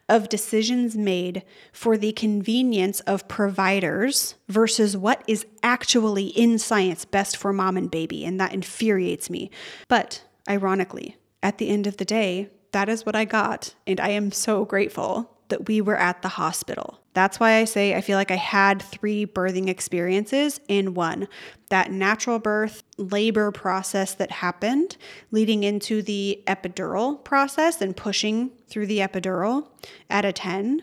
of 0.08 0.28
decisions 0.28 0.96
made 0.96 1.44
for 1.72 1.96
the 1.96 2.12
convenience 2.12 3.00
of 3.00 3.28
providers 3.28 4.34
versus 4.48 4.96
what 4.96 5.22
is 5.28 5.46
actually 5.62 6.26
in 6.26 6.58
science 6.58 7.04
best 7.04 7.36
for 7.36 7.52
mom 7.52 7.76
and 7.76 7.90
baby. 7.90 8.24
And 8.24 8.40
that 8.40 8.52
infuriates 8.52 9.30
me. 9.30 9.50
But 9.88 10.24
ironically, 10.48 11.16
at 11.42 11.58
the 11.58 11.68
end 11.68 11.86
of 11.86 11.96
the 11.96 12.04
day, 12.04 12.50
that 12.72 12.88
is 12.88 13.06
what 13.06 13.16
I 13.16 13.24
got. 13.24 13.74
And 13.86 14.00
I 14.00 14.10
am 14.10 14.32
so 14.32 14.64
grateful 14.64 15.30
that 15.48 15.68
we 15.68 15.80
were 15.80 15.96
at 15.96 16.22
the 16.22 16.28
hospital. 16.28 16.99
That's 17.12 17.40
why 17.40 17.56
I 17.56 17.64
say 17.64 17.94
I 17.94 18.00
feel 18.00 18.16
like 18.16 18.30
I 18.30 18.36
had 18.36 18.80
three 18.80 19.26
birthing 19.26 19.68
experiences 19.68 20.60
in 20.68 20.94
one 20.94 21.28
that 21.68 21.90
natural 21.90 22.38
birth 22.38 22.82
labor 22.98 23.50
process 23.50 24.14
that 24.14 24.30
happened, 24.30 24.96
leading 25.30 25.64
into 25.64 26.02
the 26.02 26.42
epidural 26.46 27.22
process 27.24 27.80
and 27.80 27.96
pushing 27.96 28.50
through 28.68 28.86
the 28.86 28.98
epidural 28.98 29.68
at 30.08 30.24
a 30.24 30.32
10, 30.32 30.82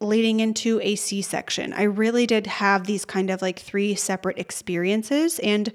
leading 0.00 0.40
into 0.40 0.80
a 0.82 0.94
C 0.94 1.20
section. 1.22 1.72
I 1.72 1.84
really 1.84 2.26
did 2.26 2.46
have 2.46 2.86
these 2.86 3.04
kind 3.04 3.30
of 3.30 3.42
like 3.42 3.58
three 3.58 3.94
separate 3.94 4.38
experiences 4.38 5.38
and 5.40 5.72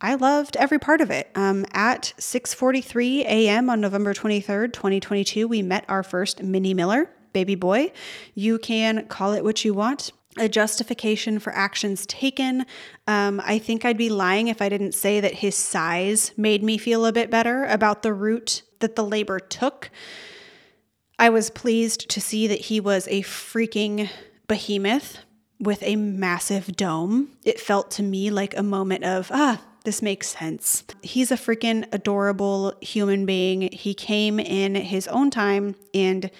I 0.00 0.14
loved 0.14 0.56
every 0.56 0.78
part 0.78 1.00
of 1.00 1.10
it. 1.10 1.30
Um, 1.34 1.64
at 1.72 2.12
6:43 2.18 3.24
a.m. 3.24 3.70
on 3.70 3.80
November 3.80 4.12
23rd, 4.12 4.72
2022, 4.74 5.48
we 5.48 5.62
met 5.62 5.84
our 5.88 6.02
first 6.02 6.42
mini 6.42 6.74
Miller 6.74 7.08
baby 7.32 7.54
boy. 7.54 7.92
You 8.34 8.58
can 8.58 9.06
call 9.06 9.32
it 9.32 9.44
what 9.44 9.64
you 9.64 9.74
want. 9.74 10.12
A 10.38 10.48
justification 10.48 11.38
for 11.38 11.54
actions 11.54 12.04
taken. 12.04 12.66
Um, 13.06 13.40
I 13.44 13.58
think 13.58 13.84
I'd 13.84 13.96
be 13.96 14.10
lying 14.10 14.48
if 14.48 14.60
I 14.60 14.68
didn't 14.68 14.92
say 14.92 15.18
that 15.20 15.34
his 15.34 15.54
size 15.54 16.32
made 16.36 16.62
me 16.62 16.76
feel 16.76 17.06
a 17.06 17.12
bit 17.12 17.30
better 17.30 17.64
about 17.64 18.02
the 18.02 18.12
route 18.12 18.62
that 18.80 18.96
the 18.96 19.04
labor 19.04 19.40
took. 19.40 19.90
I 21.18 21.30
was 21.30 21.48
pleased 21.48 22.10
to 22.10 22.20
see 22.20 22.46
that 22.46 22.60
he 22.60 22.80
was 22.80 23.08
a 23.08 23.22
freaking 23.22 24.10
behemoth 24.46 25.18
with 25.58 25.82
a 25.82 25.96
massive 25.96 26.76
dome. 26.76 27.30
It 27.42 27.58
felt 27.58 27.90
to 27.92 28.02
me 28.02 28.30
like 28.30 28.54
a 28.56 28.62
moment 28.62 29.04
of, 29.04 29.30
ah, 29.32 29.62
this 29.84 30.02
makes 30.02 30.28
sense. 30.28 30.84
He's 31.02 31.30
a 31.30 31.36
freaking 31.36 31.86
adorable 31.92 32.74
human 32.82 33.24
being. 33.24 33.72
He 33.72 33.94
came 33.94 34.38
in 34.38 34.74
his 34.74 35.08
own 35.08 35.30
time 35.30 35.76
and 35.94 36.30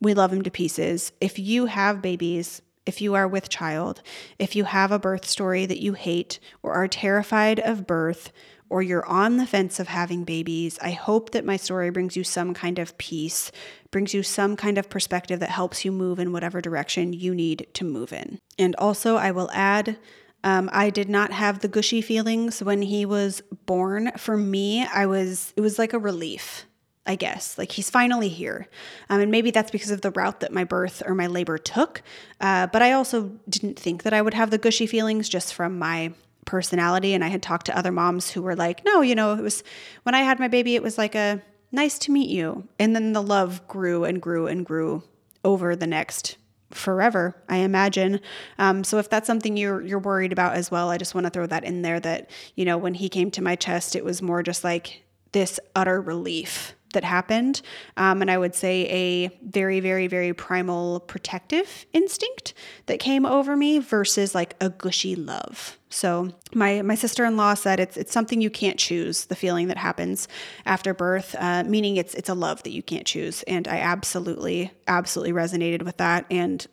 we 0.00 0.14
love 0.14 0.32
him 0.32 0.42
to 0.42 0.50
pieces. 0.50 1.12
If 1.20 1.38
you 1.38 1.66
have 1.66 2.02
babies, 2.02 2.62
if 2.86 3.00
you 3.00 3.14
are 3.14 3.28
with 3.28 3.48
child, 3.48 4.02
if 4.38 4.56
you 4.56 4.64
have 4.64 4.92
a 4.92 4.98
birth 4.98 5.26
story 5.26 5.66
that 5.66 5.82
you 5.82 5.92
hate 5.92 6.38
or 6.62 6.72
are 6.72 6.88
terrified 6.88 7.60
of 7.60 7.86
birth, 7.86 8.32
or 8.70 8.82
you're 8.82 9.06
on 9.06 9.36
the 9.36 9.46
fence 9.46 9.80
of 9.80 9.88
having 9.88 10.24
babies, 10.24 10.78
I 10.82 10.90
hope 10.90 11.30
that 11.30 11.44
my 11.44 11.56
story 11.56 11.90
brings 11.90 12.16
you 12.16 12.24
some 12.24 12.54
kind 12.54 12.78
of 12.78 12.96
peace, 12.98 13.50
brings 13.90 14.12
you 14.12 14.22
some 14.22 14.56
kind 14.56 14.78
of 14.78 14.90
perspective 14.90 15.40
that 15.40 15.50
helps 15.50 15.84
you 15.84 15.92
move 15.92 16.18
in 16.18 16.32
whatever 16.32 16.60
direction 16.60 17.12
you 17.12 17.34
need 17.34 17.66
to 17.74 17.84
move 17.84 18.12
in. 18.12 18.38
And 18.58 18.76
also, 18.76 19.16
I 19.16 19.30
will 19.30 19.50
add, 19.52 19.98
um, 20.44 20.68
I 20.72 20.90
did 20.90 21.08
not 21.08 21.32
have 21.32 21.60
the 21.60 21.68
gushy 21.68 22.02
feelings 22.02 22.62
when 22.62 22.82
he 22.82 23.06
was 23.06 23.42
born. 23.64 24.12
For 24.16 24.36
me, 24.36 24.84
I 24.84 25.06
was, 25.06 25.54
it 25.56 25.62
was 25.62 25.78
like 25.78 25.94
a 25.94 25.98
relief. 25.98 26.66
I 27.08 27.14
guess. 27.14 27.56
Like 27.56 27.72
he's 27.72 27.88
finally 27.88 28.28
here. 28.28 28.68
Um, 29.08 29.20
and 29.20 29.30
maybe 29.32 29.50
that's 29.50 29.70
because 29.70 29.90
of 29.90 30.02
the 30.02 30.10
route 30.10 30.40
that 30.40 30.52
my 30.52 30.64
birth 30.64 31.02
or 31.06 31.14
my 31.14 31.26
labor 31.26 31.56
took. 31.56 32.02
Uh, 32.38 32.66
but 32.66 32.82
I 32.82 32.92
also 32.92 33.32
didn't 33.48 33.78
think 33.78 34.02
that 34.02 34.12
I 34.12 34.20
would 34.20 34.34
have 34.34 34.50
the 34.50 34.58
gushy 34.58 34.86
feelings 34.86 35.28
just 35.28 35.54
from 35.54 35.78
my 35.78 36.12
personality. 36.44 37.14
And 37.14 37.24
I 37.24 37.28
had 37.28 37.42
talked 37.42 37.66
to 37.66 37.76
other 37.76 37.90
moms 37.90 38.30
who 38.30 38.42
were 38.42 38.54
like, 38.54 38.84
no, 38.84 39.00
you 39.00 39.14
know, 39.14 39.32
it 39.32 39.42
was 39.42 39.64
when 40.02 40.14
I 40.14 40.20
had 40.20 40.38
my 40.38 40.48
baby, 40.48 40.76
it 40.76 40.82
was 40.82 40.98
like 40.98 41.14
a 41.14 41.42
nice 41.72 41.98
to 42.00 42.12
meet 42.12 42.28
you. 42.28 42.68
And 42.78 42.94
then 42.94 43.14
the 43.14 43.22
love 43.22 43.66
grew 43.66 44.04
and 44.04 44.20
grew 44.20 44.46
and 44.46 44.64
grew 44.64 45.02
over 45.44 45.74
the 45.74 45.86
next 45.86 46.36
forever, 46.70 47.34
I 47.48 47.58
imagine. 47.58 48.20
Um, 48.58 48.84
so 48.84 48.98
if 48.98 49.08
that's 49.08 49.26
something 49.26 49.56
you're 49.56 49.80
you're 49.80 49.98
worried 49.98 50.32
about 50.32 50.56
as 50.56 50.70
well, 50.70 50.90
I 50.90 50.98
just 50.98 51.14
want 51.14 51.24
to 51.24 51.30
throw 51.30 51.46
that 51.46 51.64
in 51.64 51.80
there 51.80 52.00
that, 52.00 52.28
you 52.54 52.66
know, 52.66 52.76
when 52.76 52.92
he 52.92 53.08
came 53.08 53.30
to 53.30 53.42
my 53.42 53.56
chest, 53.56 53.96
it 53.96 54.04
was 54.04 54.20
more 54.20 54.42
just 54.42 54.62
like 54.62 55.04
this 55.32 55.58
utter 55.74 56.00
relief 56.00 56.74
that 56.92 57.04
happened. 57.04 57.60
Um, 57.96 58.22
and 58.22 58.30
I 58.30 58.38
would 58.38 58.54
say 58.54 58.86
a 58.86 59.38
very, 59.42 59.80
very, 59.80 60.06
very 60.06 60.32
primal 60.32 61.00
protective 61.00 61.86
instinct 61.92 62.54
that 62.86 62.98
came 62.98 63.26
over 63.26 63.56
me 63.56 63.78
versus 63.78 64.34
like 64.34 64.54
a 64.60 64.70
gushy 64.70 65.14
love. 65.14 65.78
So 65.90 66.30
my 66.54 66.82
my 66.82 66.94
sister 66.94 67.24
in 67.24 67.36
law 67.36 67.54
said 67.54 67.80
it's 67.80 67.96
it's 67.96 68.12
something 68.12 68.40
you 68.40 68.50
can't 68.50 68.78
choose. 68.78 69.26
The 69.26 69.36
feeling 69.36 69.68
that 69.68 69.78
happens 69.78 70.28
after 70.66 70.92
birth, 70.92 71.34
uh, 71.38 71.64
meaning 71.64 71.96
it's 71.96 72.14
it's 72.14 72.28
a 72.28 72.34
love 72.34 72.62
that 72.64 72.72
you 72.72 72.82
can't 72.82 73.06
choose. 73.06 73.42
And 73.44 73.66
I 73.66 73.78
absolutely 73.78 74.70
absolutely 74.86 75.32
resonated 75.32 75.82
with 75.82 75.96
that 75.98 76.26
and 76.30 76.66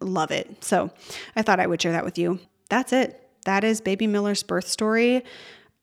love 0.00 0.30
it. 0.30 0.62
So 0.64 0.90
I 1.34 1.42
thought 1.42 1.60
I 1.60 1.66
would 1.66 1.82
share 1.82 1.92
that 1.92 2.04
with 2.04 2.18
you. 2.18 2.38
That's 2.68 2.92
it. 2.92 3.22
That 3.44 3.64
is 3.64 3.80
Baby 3.80 4.06
Miller's 4.06 4.42
birth 4.42 4.68
story. 4.68 5.24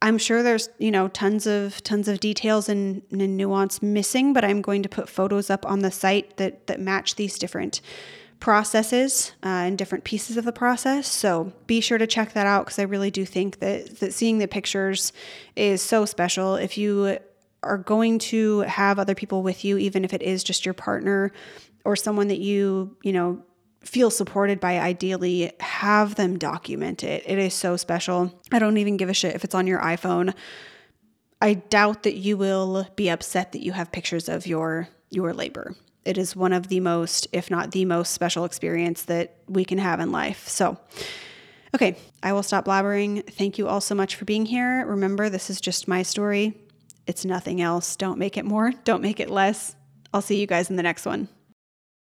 I'm 0.03 0.17
sure 0.17 0.43
there's, 0.43 0.67
you 0.79 0.91
know, 0.91 1.07
tons 1.07 1.47
of 1.47 1.81
tons 1.81 2.09
of 2.09 2.19
details 2.19 2.67
and, 2.67 3.01
and, 3.09 3.37
nuance 3.37 3.81
missing, 3.81 4.33
but 4.33 4.43
I'm 4.43 4.61
going 4.61 4.83
to 4.83 4.89
put 4.89 5.07
photos 5.07 5.49
up 5.49 5.65
on 5.65 5.79
the 5.79 5.91
site 5.91 6.35
that 6.35 6.67
that 6.67 6.81
match 6.81 7.15
these 7.15 7.39
different 7.39 7.79
processes 8.41 9.31
uh, 9.45 9.47
and 9.47 9.77
different 9.77 10.03
pieces 10.03 10.35
of 10.35 10.43
the 10.43 10.51
process. 10.51 11.07
So 11.07 11.53
be 11.67 11.79
sure 11.79 11.97
to 11.97 12.05
check 12.05 12.33
that 12.33 12.45
out 12.45 12.65
because 12.65 12.79
I 12.79 12.83
really 12.83 13.11
do 13.11 13.23
think 13.23 13.59
that 13.59 14.01
that 14.01 14.13
seeing 14.13 14.39
the 14.39 14.47
pictures 14.47 15.13
is 15.55 15.81
so 15.81 16.03
special. 16.03 16.55
If 16.55 16.77
you 16.77 17.17
are 17.63 17.77
going 17.77 18.19
to 18.19 18.59
have 18.61 18.99
other 18.99 19.15
people 19.15 19.41
with 19.41 19.63
you, 19.63 19.77
even 19.77 20.03
if 20.03 20.13
it 20.13 20.21
is 20.21 20.43
just 20.43 20.65
your 20.65 20.73
partner 20.73 21.31
or 21.85 21.95
someone 21.95 22.27
that 22.27 22.39
you, 22.39 22.97
you 23.03 23.13
know, 23.13 23.41
feel 23.83 24.09
supported 24.09 24.59
by, 24.59 24.79
ideally 24.79 25.51
have 25.59 26.15
them 26.15 26.37
document 26.37 27.03
it. 27.03 27.23
It 27.25 27.37
is 27.37 27.53
so 27.53 27.77
special. 27.77 28.33
I 28.51 28.59
don't 28.59 28.77
even 28.77 28.97
give 28.97 29.09
a 29.09 29.13
shit 29.13 29.35
if 29.35 29.43
it's 29.43 29.55
on 29.55 29.67
your 29.67 29.79
iPhone. 29.79 30.33
I 31.41 31.55
doubt 31.55 32.03
that 32.03 32.15
you 32.15 32.37
will 32.37 32.87
be 32.95 33.09
upset 33.09 33.51
that 33.51 33.61
you 33.61 33.73
have 33.73 33.91
pictures 33.91 34.29
of 34.29 34.47
your 34.47 34.87
your 35.09 35.33
labor. 35.33 35.75
It 36.05 36.17
is 36.17 36.35
one 36.35 36.53
of 36.53 36.67
the 36.67 36.79
most, 36.79 37.27
if 37.31 37.51
not 37.51 37.71
the 37.71 37.85
most 37.85 38.13
special 38.13 38.45
experience 38.45 39.03
that 39.03 39.35
we 39.47 39.63
can 39.63 39.77
have 39.77 39.99
in 39.99 40.11
life. 40.11 40.47
So, 40.47 40.77
okay, 41.75 41.97
I 42.21 42.33
will 42.33 42.43
stop 42.43 42.65
blabbering. 42.65 43.25
Thank 43.29 43.57
you 43.57 43.67
all 43.67 43.79
so 43.79 43.95
much 43.95 44.15
for 44.15 44.25
being 44.25 44.45
here. 44.45 44.85
Remember, 44.85 45.29
this 45.29 45.49
is 45.49 45.61
just 45.61 45.87
my 45.87 46.01
story. 46.01 46.57
It's 47.07 47.25
nothing 47.25 47.61
else. 47.61 47.95
Don't 47.95 48.17
make 48.17 48.37
it 48.37 48.45
more, 48.45 48.71
don't 48.83 49.01
make 49.01 49.19
it 49.19 49.29
less. 49.29 49.75
I'll 50.13 50.21
see 50.21 50.39
you 50.39 50.47
guys 50.47 50.69
in 50.69 50.75
the 50.75 50.83
next 50.83 51.05
one. 51.05 51.27